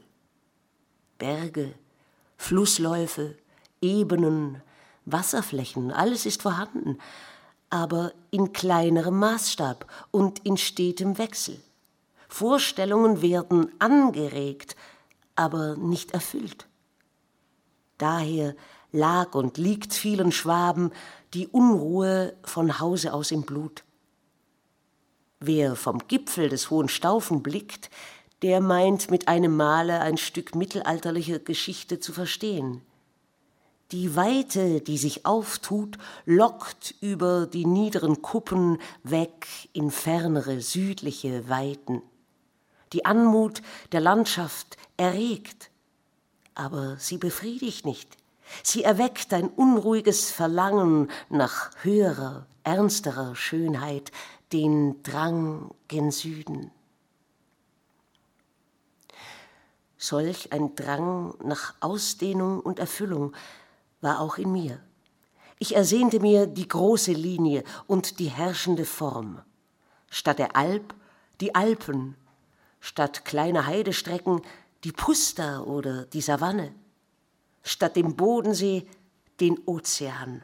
[1.18, 1.74] Berge,
[2.38, 3.38] Flussläufe,
[3.82, 4.62] Ebenen,
[5.06, 6.98] Wasserflächen, alles ist vorhanden,
[7.70, 11.62] aber in kleinerem Maßstab und in stetem Wechsel.
[12.28, 14.76] Vorstellungen werden angeregt,
[15.36, 16.68] aber nicht erfüllt.
[17.98, 18.56] Daher
[18.92, 20.92] lag und liegt vielen Schwaben
[21.34, 23.84] die Unruhe von Hause aus im Blut.
[25.40, 27.90] Wer vom Gipfel des Hohen Staufen blickt,
[28.42, 32.82] der meint mit einem Male ein Stück mittelalterlicher Geschichte zu verstehen.
[33.92, 42.02] Die Weite, die sich auftut, lockt über die niederen Kuppen weg in fernere südliche Weiten.
[42.96, 45.70] Die Anmut der Landschaft erregt,
[46.54, 48.16] aber sie befriedigt nicht.
[48.64, 54.14] Sie erweckt ein unruhiges Verlangen nach höherer, ernsterer Schönheit,
[54.54, 56.72] den Drang gen Süden.
[59.98, 63.36] Solch ein Drang nach Ausdehnung und Erfüllung
[64.00, 64.80] war auch in mir.
[65.60, 69.42] Ich ersehnte mir die große Linie und die herrschende Form.
[70.10, 70.96] Statt der Alp
[71.42, 72.16] die Alpen,
[72.86, 74.44] statt kleiner Heidestrecken
[74.84, 76.72] die Puster oder die Savanne,
[77.64, 78.88] statt dem Bodensee
[79.40, 80.44] den Ozean.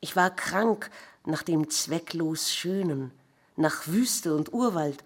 [0.00, 0.90] Ich war krank
[1.24, 3.12] nach dem zwecklos Schönen,
[3.54, 5.04] nach Wüste und Urwald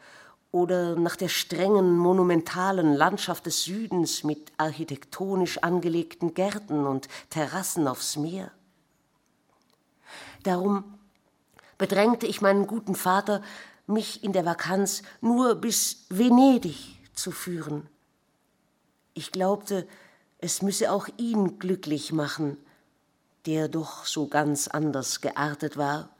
[0.50, 8.16] oder nach der strengen, monumentalen Landschaft des Südens mit architektonisch angelegten Gärten und Terrassen aufs
[8.16, 8.50] Meer.
[10.42, 10.84] Darum
[11.76, 13.42] bedrängte ich meinen guten Vater,
[13.86, 17.88] mich in der Vakanz nur bis Venedig zu führen.
[19.14, 19.86] Ich glaubte,
[20.38, 22.56] es müsse auch ihn glücklich machen,
[23.46, 26.10] der doch so ganz anders geartet war,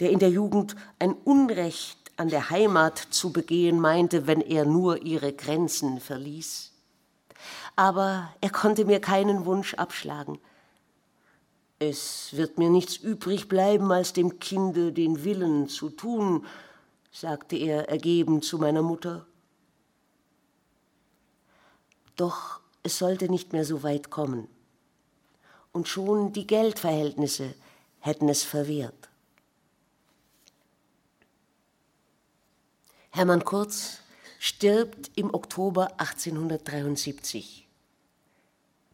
[0.00, 5.02] der in der Jugend ein Unrecht an der Heimat zu begehen meinte, wenn er nur
[5.02, 6.72] ihre Grenzen verließ.
[7.76, 10.38] Aber er konnte mir keinen Wunsch abschlagen.
[11.78, 16.44] Es wird mir nichts übrig bleiben, als dem Kinde den Willen zu tun,
[17.10, 19.26] sagte er ergeben zu meiner Mutter.
[22.16, 24.48] Doch es sollte nicht mehr so weit kommen.
[25.72, 27.54] Und schon die Geldverhältnisse
[28.00, 29.08] hätten es verwehrt.
[33.10, 33.98] Hermann Kurz
[34.38, 37.66] stirbt im Oktober 1873.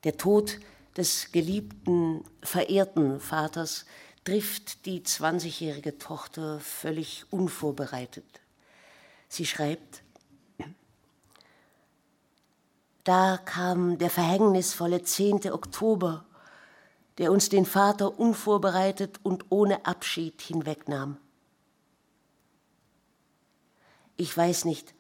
[0.05, 0.59] Der Tod
[0.97, 3.85] des geliebten, verehrten Vaters
[4.27, 8.25] trifft die 20-jährige Tochter völlig unvorbereitet.
[9.29, 10.03] Sie schreibt,
[13.05, 15.53] da kam der verhängnisvolle 10.
[15.53, 16.25] Oktober,
[17.19, 21.19] der uns den Vater unvorbereitet und ohne Abschied hinwegnahm.
[24.17, 24.93] Ich weiß nicht,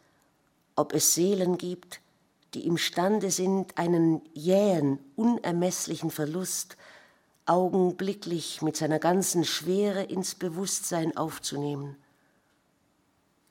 [0.76, 2.00] ob es Seelen gibt,
[2.54, 6.76] die imstande sind, einen jähen, unermesslichen Verlust
[7.46, 11.96] augenblicklich mit seiner ganzen Schwere ins Bewusstsein aufzunehmen.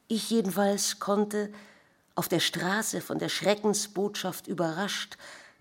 [0.08, 1.52] Ich jedenfalls konnte,
[2.14, 5.18] auf der Straße von der Schreckensbotschaft überrascht,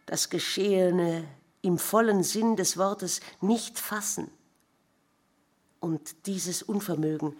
[0.07, 1.24] das Geschehene
[1.62, 4.30] im vollen Sinn des Wortes nicht fassen.
[5.80, 7.37] Und dieses Unvermögen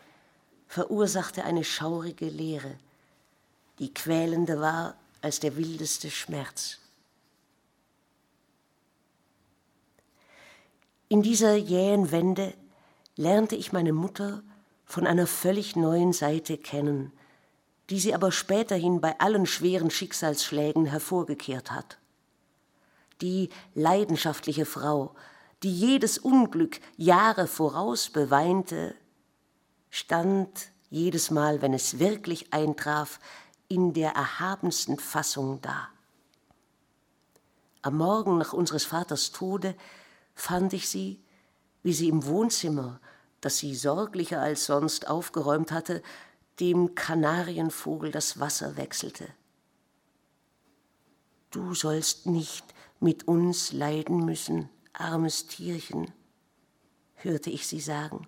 [0.67, 2.75] verursachte eine schaurige Leere,
[3.79, 6.79] die quälender war als der wildeste Schmerz.
[11.15, 12.55] In dieser jähen Wende
[13.15, 14.43] lernte ich meine Mutter
[14.85, 17.13] von einer völlig neuen Seite kennen,
[17.89, 21.99] die sie aber späterhin bei allen schweren Schicksalsschlägen hervorgekehrt hat.
[23.21, 25.15] Die leidenschaftliche Frau,
[25.63, 28.97] die jedes Unglück Jahre voraus beweinte,
[29.91, 33.21] stand jedes Mal, wenn es wirklich eintraf,
[33.69, 35.87] in der erhabensten Fassung da.
[37.83, 39.77] Am Morgen nach unseres Vaters Tode
[40.35, 41.21] fand ich sie,
[41.83, 43.01] wie sie im Wohnzimmer,
[43.41, 46.03] das sie sorglicher als sonst aufgeräumt hatte,
[46.61, 49.29] dem Kanarienvogel das Wasser wechselte.
[51.51, 52.65] Du sollst nicht
[53.01, 56.11] mit uns leiden müssen, armes Tierchen,
[57.17, 58.27] hörte ich sie sagen.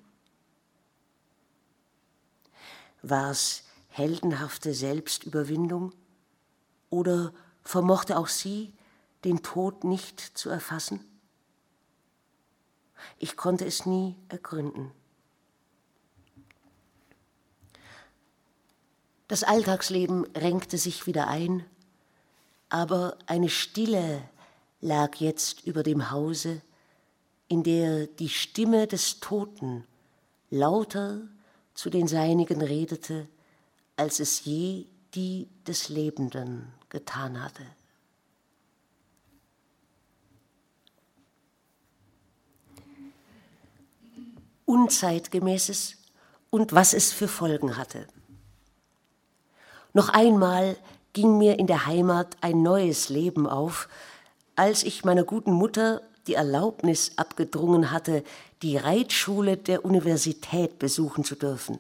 [3.03, 5.93] War es heldenhafte Selbstüberwindung
[6.91, 7.33] oder
[7.63, 8.75] vermochte auch sie
[9.25, 11.01] den Tod nicht zu erfassen?
[13.19, 14.93] Ich konnte es nie ergründen.
[19.29, 21.65] Das Alltagsleben renkte sich wieder ein,
[22.69, 24.23] aber eine Stille
[24.81, 26.63] lag jetzt über dem Hause,
[27.49, 29.85] in der die Stimme des Toten
[30.51, 31.23] lauter
[31.75, 33.29] zu den Seinigen redete,
[33.97, 37.63] als es je die des Lebenden getan hatte.
[44.67, 45.97] Unzeitgemäßes
[46.51, 48.07] und was es für Folgen hatte.
[49.95, 50.77] Noch einmal
[51.15, 53.89] ging mir in der Heimat ein neues Leben auf,
[54.55, 58.23] als ich meiner guten Mutter die Erlaubnis abgedrungen hatte,
[58.63, 61.79] die Reitschule der Universität besuchen zu dürfen.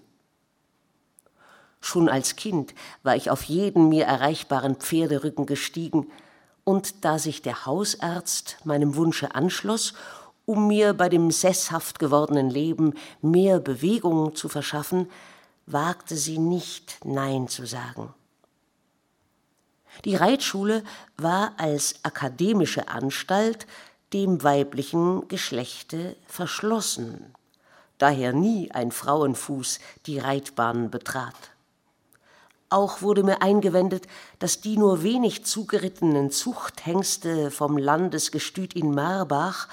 [1.80, 6.10] Schon als Kind war ich auf jeden mir erreichbaren Pferderücken gestiegen,
[6.64, 9.94] und da sich der Hausarzt meinem Wunsche anschloss,
[10.46, 15.10] um mir bei dem sesshaft gewordenen Leben mehr Bewegung zu verschaffen,
[15.66, 18.14] wagte sie nicht Nein zu sagen.
[20.04, 20.84] Die Reitschule
[21.16, 23.66] war als akademische Anstalt
[24.12, 27.34] dem weiblichen Geschlechte verschlossen,
[27.98, 31.34] daher nie ein Frauenfuß die Reitbahn betrat.
[32.68, 34.06] Auch wurde mir eingewendet,
[34.38, 39.68] dass die nur wenig zugerittenen Zuchthengste vom Landesgestüt in Marbach,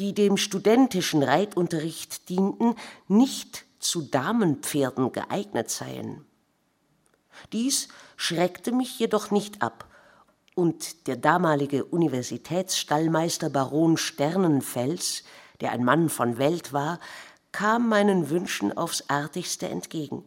[0.00, 2.74] die dem studentischen Reitunterricht dienten,
[3.06, 6.24] nicht zu Damenpferden geeignet seien.
[7.52, 9.86] Dies schreckte mich jedoch nicht ab,
[10.54, 15.22] und der damalige Universitätsstallmeister Baron Sternenfels,
[15.60, 16.98] der ein Mann von Welt war,
[17.52, 20.24] kam meinen Wünschen aufs artigste entgegen.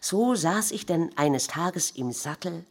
[0.00, 2.64] So saß ich denn eines Tages im Sattel,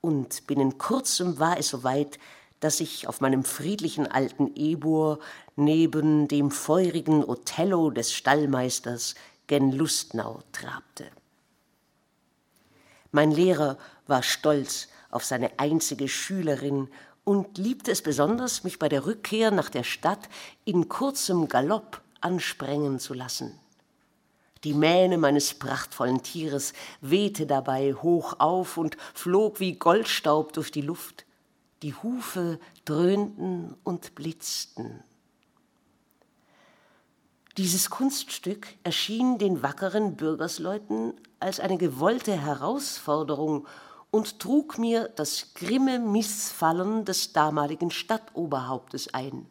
[0.00, 2.18] und binnen kurzem war es soweit,
[2.62, 5.18] dass ich auf meinem friedlichen alten Ebur
[5.56, 9.16] neben dem feurigen Othello des Stallmeisters
[9.48, 11.08] gen Lustnau trabte.
[13.10, 16.88] Mein Lehrer war stolz auf seine einzige Schülerin
[17.24, 20.28] und liebte es besonders, mich bei der Rückkehr nach der Stadt
[20.64, 23.58] in kurzem Galopp ansprengen zu lassen.
[24.62, 30.80] Die Mähne meines prachtvollen Tieres wehte dabei hoch auf und flog wie Goldstaub durch die
[30.80, 31.24] Luft.
[31.82, 35.02] Die Hufe dröhnten und blitzten.
[37.56, 43.66] Dieses Kunststück erschien den wackeren Bürgersleuten als eine gewollte Herausforderung
[44.12, 49.46] und trug mir das grimme Missfallen des damaligen Stadtoberhauptes ein.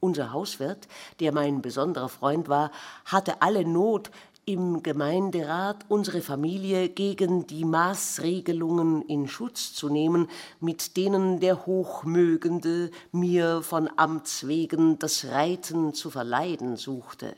[0.00, 0.88] Unser Hauswirt,
[1.20, 2.70] der mein besonderer Freund war,
[3.04, 4.10] hatte alle Not,
[4.50, 10.28] im Gemeinderat unsere Familie gegen die Maßregelungen in Schutz zu nehmen,
[10.58, 17.36] mit denen der Hochmögende mir von Amts wegen das Reiten zu verleiden suchte.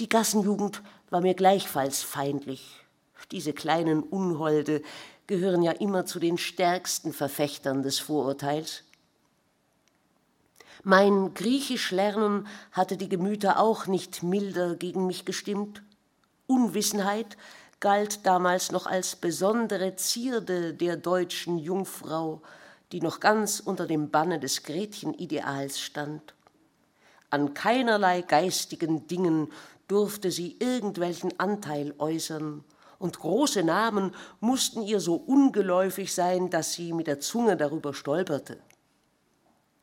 [0.00, 2.84] Die Gassenjugend war mir gleichfalls feindlich.
[3.32, 4.82] Diese kleinen Unholde
[5.26, 8.84] gehören ja immer zu den stärksten Verfechtern des Vorurteils.
[10.82, 15.82] Mein Griechisch lernen hatte die Gemüter auch nicht milder gegen mich gestimmt.
[16.46, 17.36] Unwissenheit
[17.80, 22.40] galt damals noch als besondere Zierde der deutschen Jungfrau,
[22.92, 26.34] die noch ganz unter dem Banne des Gretchenideals stand.
[27.28, 29.52] An keinerlei geistigen Dingen
[29.86, 32.64] durfte sie irgendwelchen Anteil äußern,
[32.98, 38.58] und große Namen mussten ihr so ungeläufig sein, dass sie mit der Zunge darüber stolperte.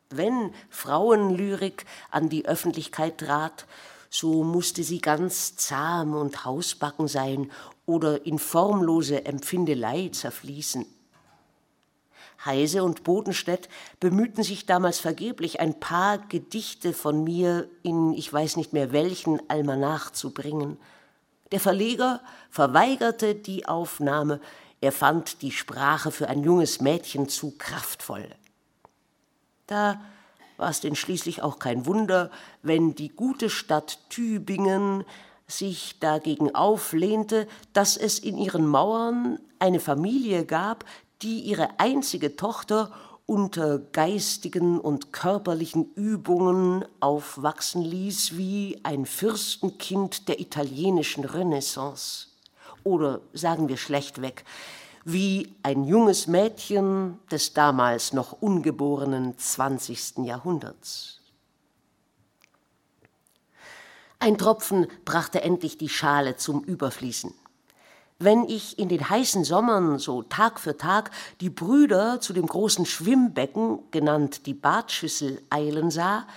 [0.09, 3.65] Wenn Frauenlyrik an die Öffentlichkeit trat,
[4.09, 7.51] so musste sie ganz zahm und hausbacken sein
[7.85, 10.85] oder in formlose Empfindelei zerfließen.
[12.45, 13.67] Heise und Bodenstedt
[13.99, 19.41] bemühten sich damals vergeblich, ein paar Gedichte von mir in ich weiß nicht mehr welchen
[19.49, 20.77] Almanach zu bringen.
[21.51, 24.39] Der Verleger verweigerte die Aufnahme,
[24.79, 28.27] er fand die Sprache für ein junges Mädchen zu kraftvoll.
[29.67, 29.99] Da
[30.57, 32.31] war es denn schließlich auch kein Wunder,
[32.63, 35.03] wenn die gute Stadt Tübingen
[35.45, 40.83] sich dagegen auflehnte, dass es in ihren Mauern eine Familie gab,
[41.21, 42.91] die ihre einzige Tochter
[43.25, 52.27] unter geistigen und körperlichen Übungen aufwachsen ließ wie ein Fürstenkind der italienischen Renaissance.
[52.83, 54.45] Oder sagen wir schlechtweg,
[55.09, 60.25] wie ein junges Mädchen des damals noch ungeborenen 20.
[60.25, 61.21] Jahrhunderts.
[64.19, 67.33] Ein Tropfen brachte endlich die Schale zum Überfließen.
[68.19, 72.85] Wenn ich in den heißen Sommern so Tag für Tag die Brüder zu dem großen
[72.85, 76.27] Schwimmbecken, genannt die Badschüssel, eilen sah,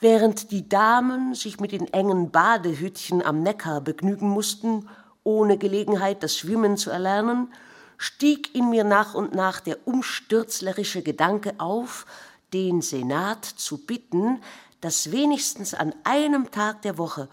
[0.00, 4.88] während die Damen sich mit den engen Badehüttchen am Neckar begnügen mussten,
[5.22, 7.52] ohne Gelegenheit das Schwimmen zu erlernen,
[8.00, 12.06] stieg in mir nach und nach der umstürzlerische Gedanke auf,
[12.54, 14.42] den Senat zu bitten,
[14.80, 17.28] dass wenigstens an einem Tag der Woche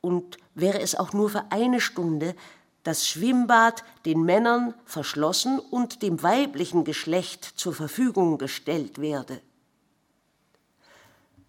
[0.00, 2.34] und wäre es auch nur für eine Stunde
[2.82, 9.40] das Schwimmbad den Männern verschlossen und dem weiblichen Geschlecht zur Verfügung gestellt werde.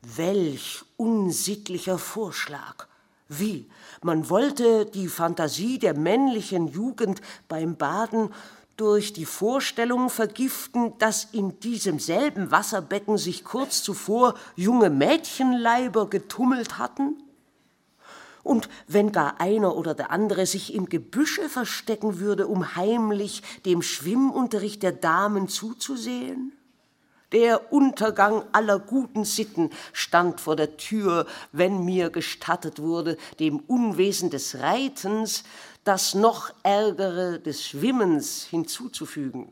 [0.03, 2.87] Welch unsittlicher Vorschlag!
[3.29, 3.69] Wie?
[4.01, 8.33] Man wollte die Fantasie der männlichen Jugend beim Baden
[8.79, 16.77] durch die Vorstellung vergiften, dass in diesem selben Wasserbecken sich kurz zuvor junge Mädchenleiber getummelt
[16.77, 17.21] hatten?
[18.41, 23.81] Und wenn gar einer oder der andere sich im Gebüsche verstecken würde, um heimlich dem
[23.81, 26.53] Schwimmunterricht der Damen zuzusehen?
[27.31, 34.31] Der Untergang aller guten Sitten stand vor der Tür, wenn mir gestattet wurde, dem Unwesen
[34.31, 35.43] des Reitens
[35.83, 39.51] das noch Ärgere des Schwimmens hinzuzufügen.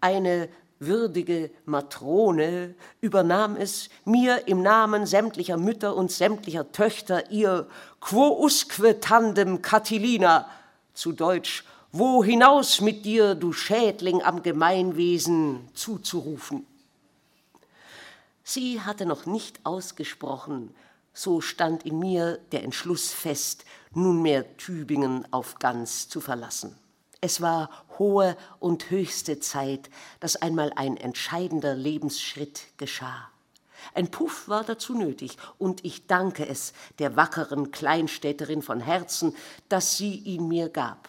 [0.00, 0.48] Eine
[0.78, 7.66] würdige Matrone übernahm es, mir im Namen sämtlicher Mütter und sämtlicher Töchter ihr
[8.00, 10.48] Quo usque tandem Catilina,
[10.94, 16.66] zu Deutsch wo hinaus mit dir, du Schädling am Gemeinwesen, zuzurufen.
[18.44, 20.74] Sie hatte noch nicht ausgesprochen,
[21.12, 26.76] so stand in mir der Entschluss fest, nunmehr Tübingen auf ganz zu verlassen.
[27.20, 33.28] Es war hohe und höchste Zeit, dass einmal ein entscheidender Lebensschritt geschah.
[33.94, 39.34] Ein Puff war dazu nötig, und ich danke es der wackeren Kleinstädterin von Herzen,
[39.68, 41.08] dass sie ihn mir gab.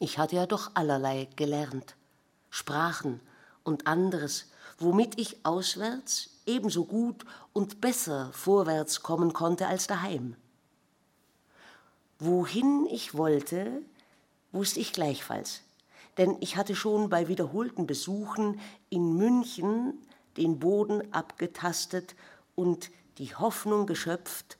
[0.00, 1.94] Ich hatte ja doch allerlei gelernt,
[2.50, 3.20] Sprachen
[3.62, 10.36] und anderes, womit ich auswärts ebenso gut und besser vorwärts kommen konnte als daheim.
[12.18, 13.82] Wohin ich wollte,
[14.52, 15.62] wusste ich gleichfalls,
[16.16, 19.98] denn ich hatte schon bei wiederholten Besuchen in München
[20.36, 22.14] den Boden abgetastet
[22.54, 24.58] und die Hoffnung geschöpft,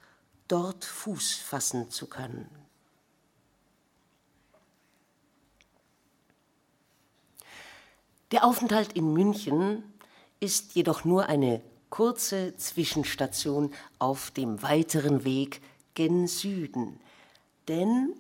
[0.49, 2.49] dort Fuß fassen zu können.
[8.31, 9.85] Der Aufenthalt in München
[10.41, 15.63] ist jedoch nur eine kurze Zwischenstation auf dem weiteren Weg
[15.95, 16.99] gen Süden.
[17.69, 18.15] Denn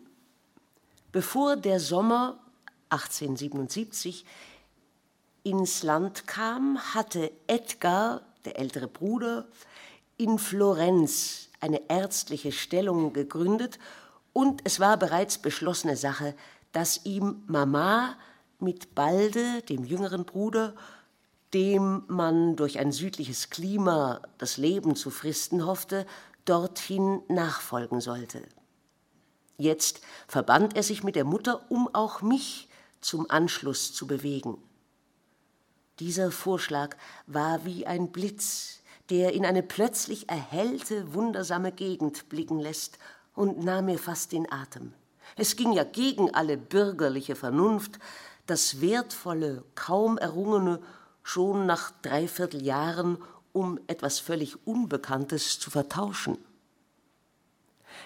[1.12, 2.38] bevor der Sommer
[2.90, 4.24] 1877
[5.42, 9.47] ins Land kam, hatte Edgar, der ältere Bruder,
[10.16, 13.78] in Florenz eine ärztliche Stellung gegründet
[14.32, 16.34] und es war bereits beschlossene Sache,
[16.72, 18.16] dass ihm Mama
[18.59, 20.74] mit Balde, dem jüngeren Bruder,
[21.53, 26.07] dem man durch ein südliches Klima das Leben zu fristen hoffte,
[26.45, 28.42] dorthin nachfolgen sollte.
[29.57, 32.69] Jetzt verband er sich mit der Mutter, um auch mich
[33.01, 34.59] zum Anschluss zu bewegen.
[36.01, 36.97] Dieser Vorschlag
[37.27, 38.81] war wie ein Blitz,
[39.11, 42.99] der in eine plötzlich erhellte, wundersame Gegend blicken lässt
[43.35, 44.93] und nahm mir fast den Atem.
[45.37, 47.99] Es ging ja gegen alle bürgerliche Vernunft,
[48.47, 50.81] das Wertvolle, kaum Errungene
[51.23, 53.19] schon nach dreiviertel Jahren
[53.55, 56.37] um etwas völlig Unbekanntes zu vertauschen.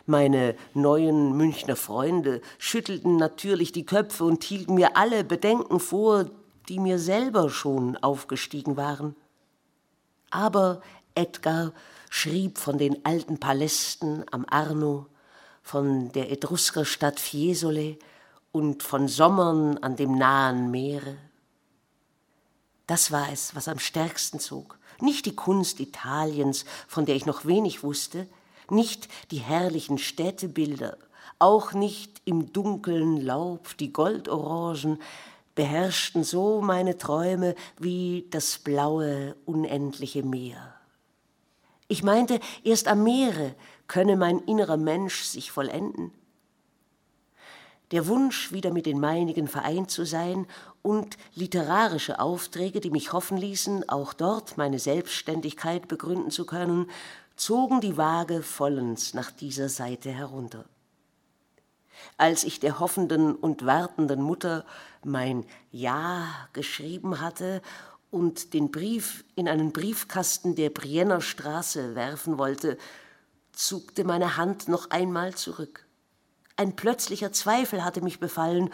[0.09, 6.31] Meine neuen Münchner Freunde schüttelten natürlich die Köpfe und hielten mir alle Bedenken vor,
[6.71, 9.15] die mir selber schon aufgestiegen waren.
[10.31, 10.81] Aber
[11.15, 11.75] Edgar
[12.09, 15.05] schrieb von den alten Palästen am Arno,
[15.61, 17.99] von der Etruskerstadt Fiesole,
[18.51, 21.19] und von Sommern an dem nahen Meere.
[22.87, 24.79] Das war es, was am stärksten zog.
[25.01, 28.27] Nicht die Kunst Italiens, von der ich noch wenig wusste,
[28.71, 30.97] nicht die herrlichen Städtebilder,
[31.39, 34.99] auch nicht im dunkeln Laub die Goldorangen,
[35.55, 40.75] beherrschten so meine Träume wie das blaue, unendliche Meer.
[41.89, 43.55] Ich meinte, erst am Meere
[43.87, 46.13] könne mein innerer Mensch sich vollenden
[47.91, 50.47] der Wunsch, wieder mit den meinigen vereint zu sein
[50.83, 56.91] und literarische Aufträge, die mich hoffen ließen, auch dort meine Selbstständigkeit begründen zu können,
[57.39, 60.65] zogen die Waage vollends nach dieser Seite herunter.
[62.17, 64.65] Als ich der hoffenden und wartenden Mutter
[65.05, 67.63] mein Ja geschrieben hatte
[68.11, 72.77] und den Brief in einen Briefkasten der Brienner Straße werfen wollte,
[73.53, 75.87] zuckte meine Hand noch einmal zurück.
[76.57, 78.71] Ein plötzlicher Zweifel hatte mich befallen,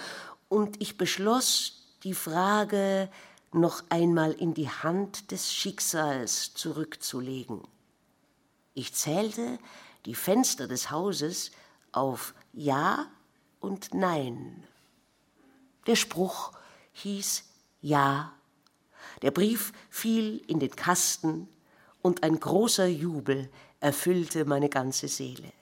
[0.49, 3.09] und ich beschloss, die Frage
[3.53, 7.63] noch einmal in die Hand des Schicksals zurückzulegen.
[8.75, 9.59] Ich zählte
[10.05, 11.53] die Fenster des Hauses
[11.93, 13.07] auf Ja
[13.61, 14.65] und Nein.
[15.87, 16.53] Der Spruch
[16.93, 17.45] hieß
[17.81, 18.33] Ja.
[19.23, 21.49] Der Brief fiel in den Kasten
[22.03, 23.49] und ein großer Jubel
[23.81, 25.53] erfüllte meine ganze Seele.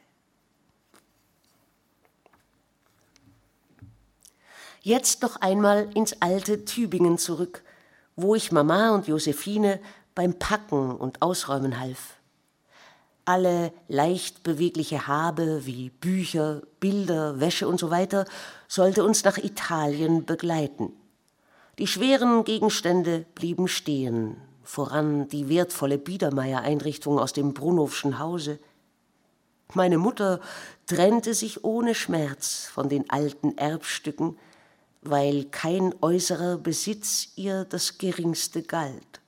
[4.81, 7.63] Jetzt noch einmal ins alte Tübingen zurück,
[8.17, 9.81] wo ich Mama und Josephine
[10.15, 12.17] beim Packen und Ausräumen half.
[13.25, 18.25] Alle leicht bewegliche Habe wie Bücher, Bilder, Wäsche und so weiter
[18.67, 20.93] sollte uns nach Italien begleiten.
[21.79, 28.59] Die schweren Gegenstände blieben stehen, voran die wertvolle Biedermeier-Einrichtung aus dem Brunowschen Hause.
[29.73, 30.41] Meine Mutter
[30.87, 34.37] trennte sich ohne Schmerz von den alten Erbstücken,
[35.01, 39.21] weil kein äußerer Besitz ihr das geringste galt.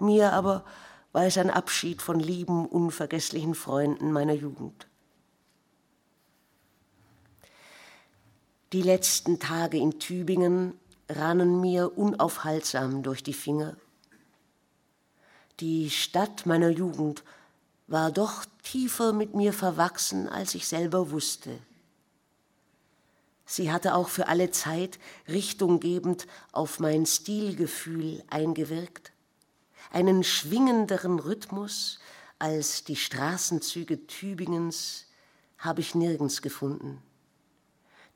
[0.00, 0.64] Mir aber
[1.12, 4.86] war es ein Abschied von lieben, unvergesslichen Freunden meiner Jugend.
[8.72, 10.74] Die letzten Tage in Tübingen
[11.08, 13.76] rannen mir unaufhaltsam durch die Finger.
[15.60, 17.24] Die Stadt meiner Jugend
[17.86, 21.58] war doch tiefer mit mir verwachsen, als ich selber wusste.
[23.46, 29.10] Sie hatte auch für alle Zeit richtunggebend auf mein Stilgefühl eingewirkt,
[29.90, 31.98] einen schwingenderen Rhythmus
[32.38, 35.06] als die Straßenzüge Tübingens
[35.58, 37.02] habe ich nirgends gefunden.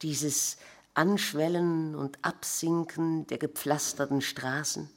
[0.03, 0.59] Dieses
[0.95, 4.91] Anschwellen und Absinken der gepflasterten Straßen.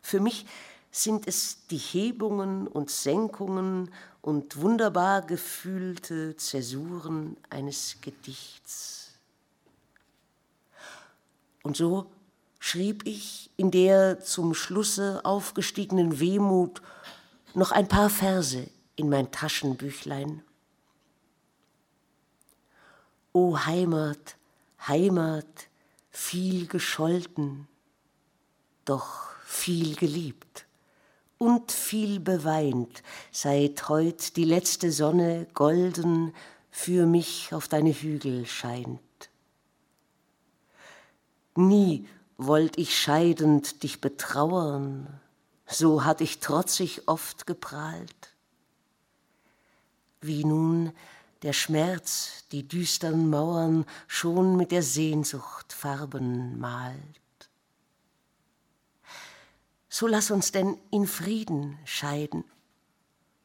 [0.00, 0.46] Für mich
[0.90, 3.90] sind es die Hebungen und Senkungen
[4.22, 9.12] und wunderbar gefühlte Zäsuren eines Gedichts.
[11.62, 12.06] Und so
[12.66, 16.80] schrieb ich in der zum Schlusse aufgestiegenen Wehmut
[17.52, 20.42] noch ein paar Verse in mein Taschenbüchlein.
[23.34, 24.36] O Heimat,
[24.88, 25.68] Heimat,
[26.10, 27.68] viel gescholten,
[28.86, 30.64] doch viel geliebt
[31.36, 36.34] und viel beweint, seit heut die letzte Sonne golden
[36.70, 39.00] für mich auf deine Hügel scheint.
[41.56, 45.20] Nie wollt ich scheidend dich betrauern,
[45.66, 48.34] so hatt ich trotzig oft geprahlt.
[50.20, 50.92] Wie nun
[51.42, 56.98] der Schmerz die düstern Mauern schon mit der Sehnsucht Farben malt.
[59.88, 62.44] So lass uns denn in Frieden scheiden.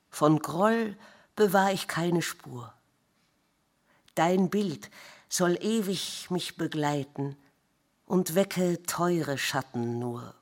[0.09, 0.97] Von Groll
[1.35, 2.73] bewahr ich keine Spur.
[4.15, 4.89] Dein Bild
[5.27, 7.37] soll ewig mich begleiten,
[8.09, 10.33] und wecke teure Schatten nur.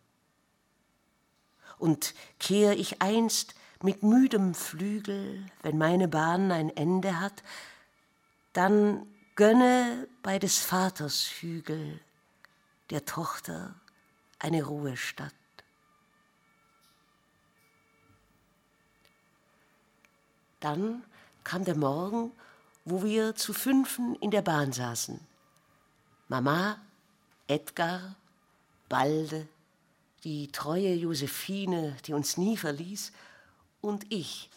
[1.77, 7.43] Und kehr ich einst mit müdem Flügel, wenn meine Bahn ein Ende hat,
[8.53, 11.99] dann gönne bei des Vaters Hügel
[12.89, 13.75] der Tochter
[14.39, 15.33] eine Ruhestatt.
[20.61, 21.03] Dann
[21.43, 22.31] kam der Morgen,
[22.85, 25.19] wo wir zu fünfen in der Bahn saßen.
[26.29, 26.77] Mama
[27.47, 28.15] Edgar,
[28.89, 29.47] Balde,
[30.23, 33.11] die treue Josephine, die uns nie verließ,
[33.81, 34.49] und ich,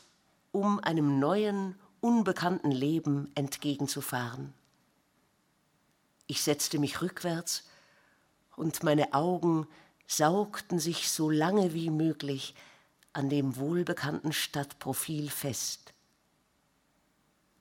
[0.52, 4.52] um einem neuen, unbekannten Leben entgegenzufahren.
[6.26, 7.64] Ich setzte mich rückwärts
[8.56, 9.66] und meine Augen
[10.06, 12.54] saugten sich so lange wie möglich
[13.12, 15.92] an dem wohlbekannten Stadtprofil fest.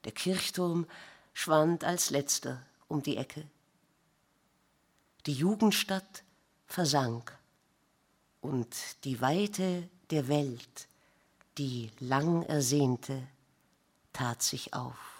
[0.04, 0.86] Der Kirchturm
[1.32, 3.44] schwand als letzter um die Ecke.
[5.26, 6.24] Die Jugendstadt
[6.66, 7.36] versank
[8.40, 8.74] und
[9.04, 10.88] die Weite der Welt,
[11.58, 13.22] die lang ersehnte,
[14.12, 15.19] tat sich auf.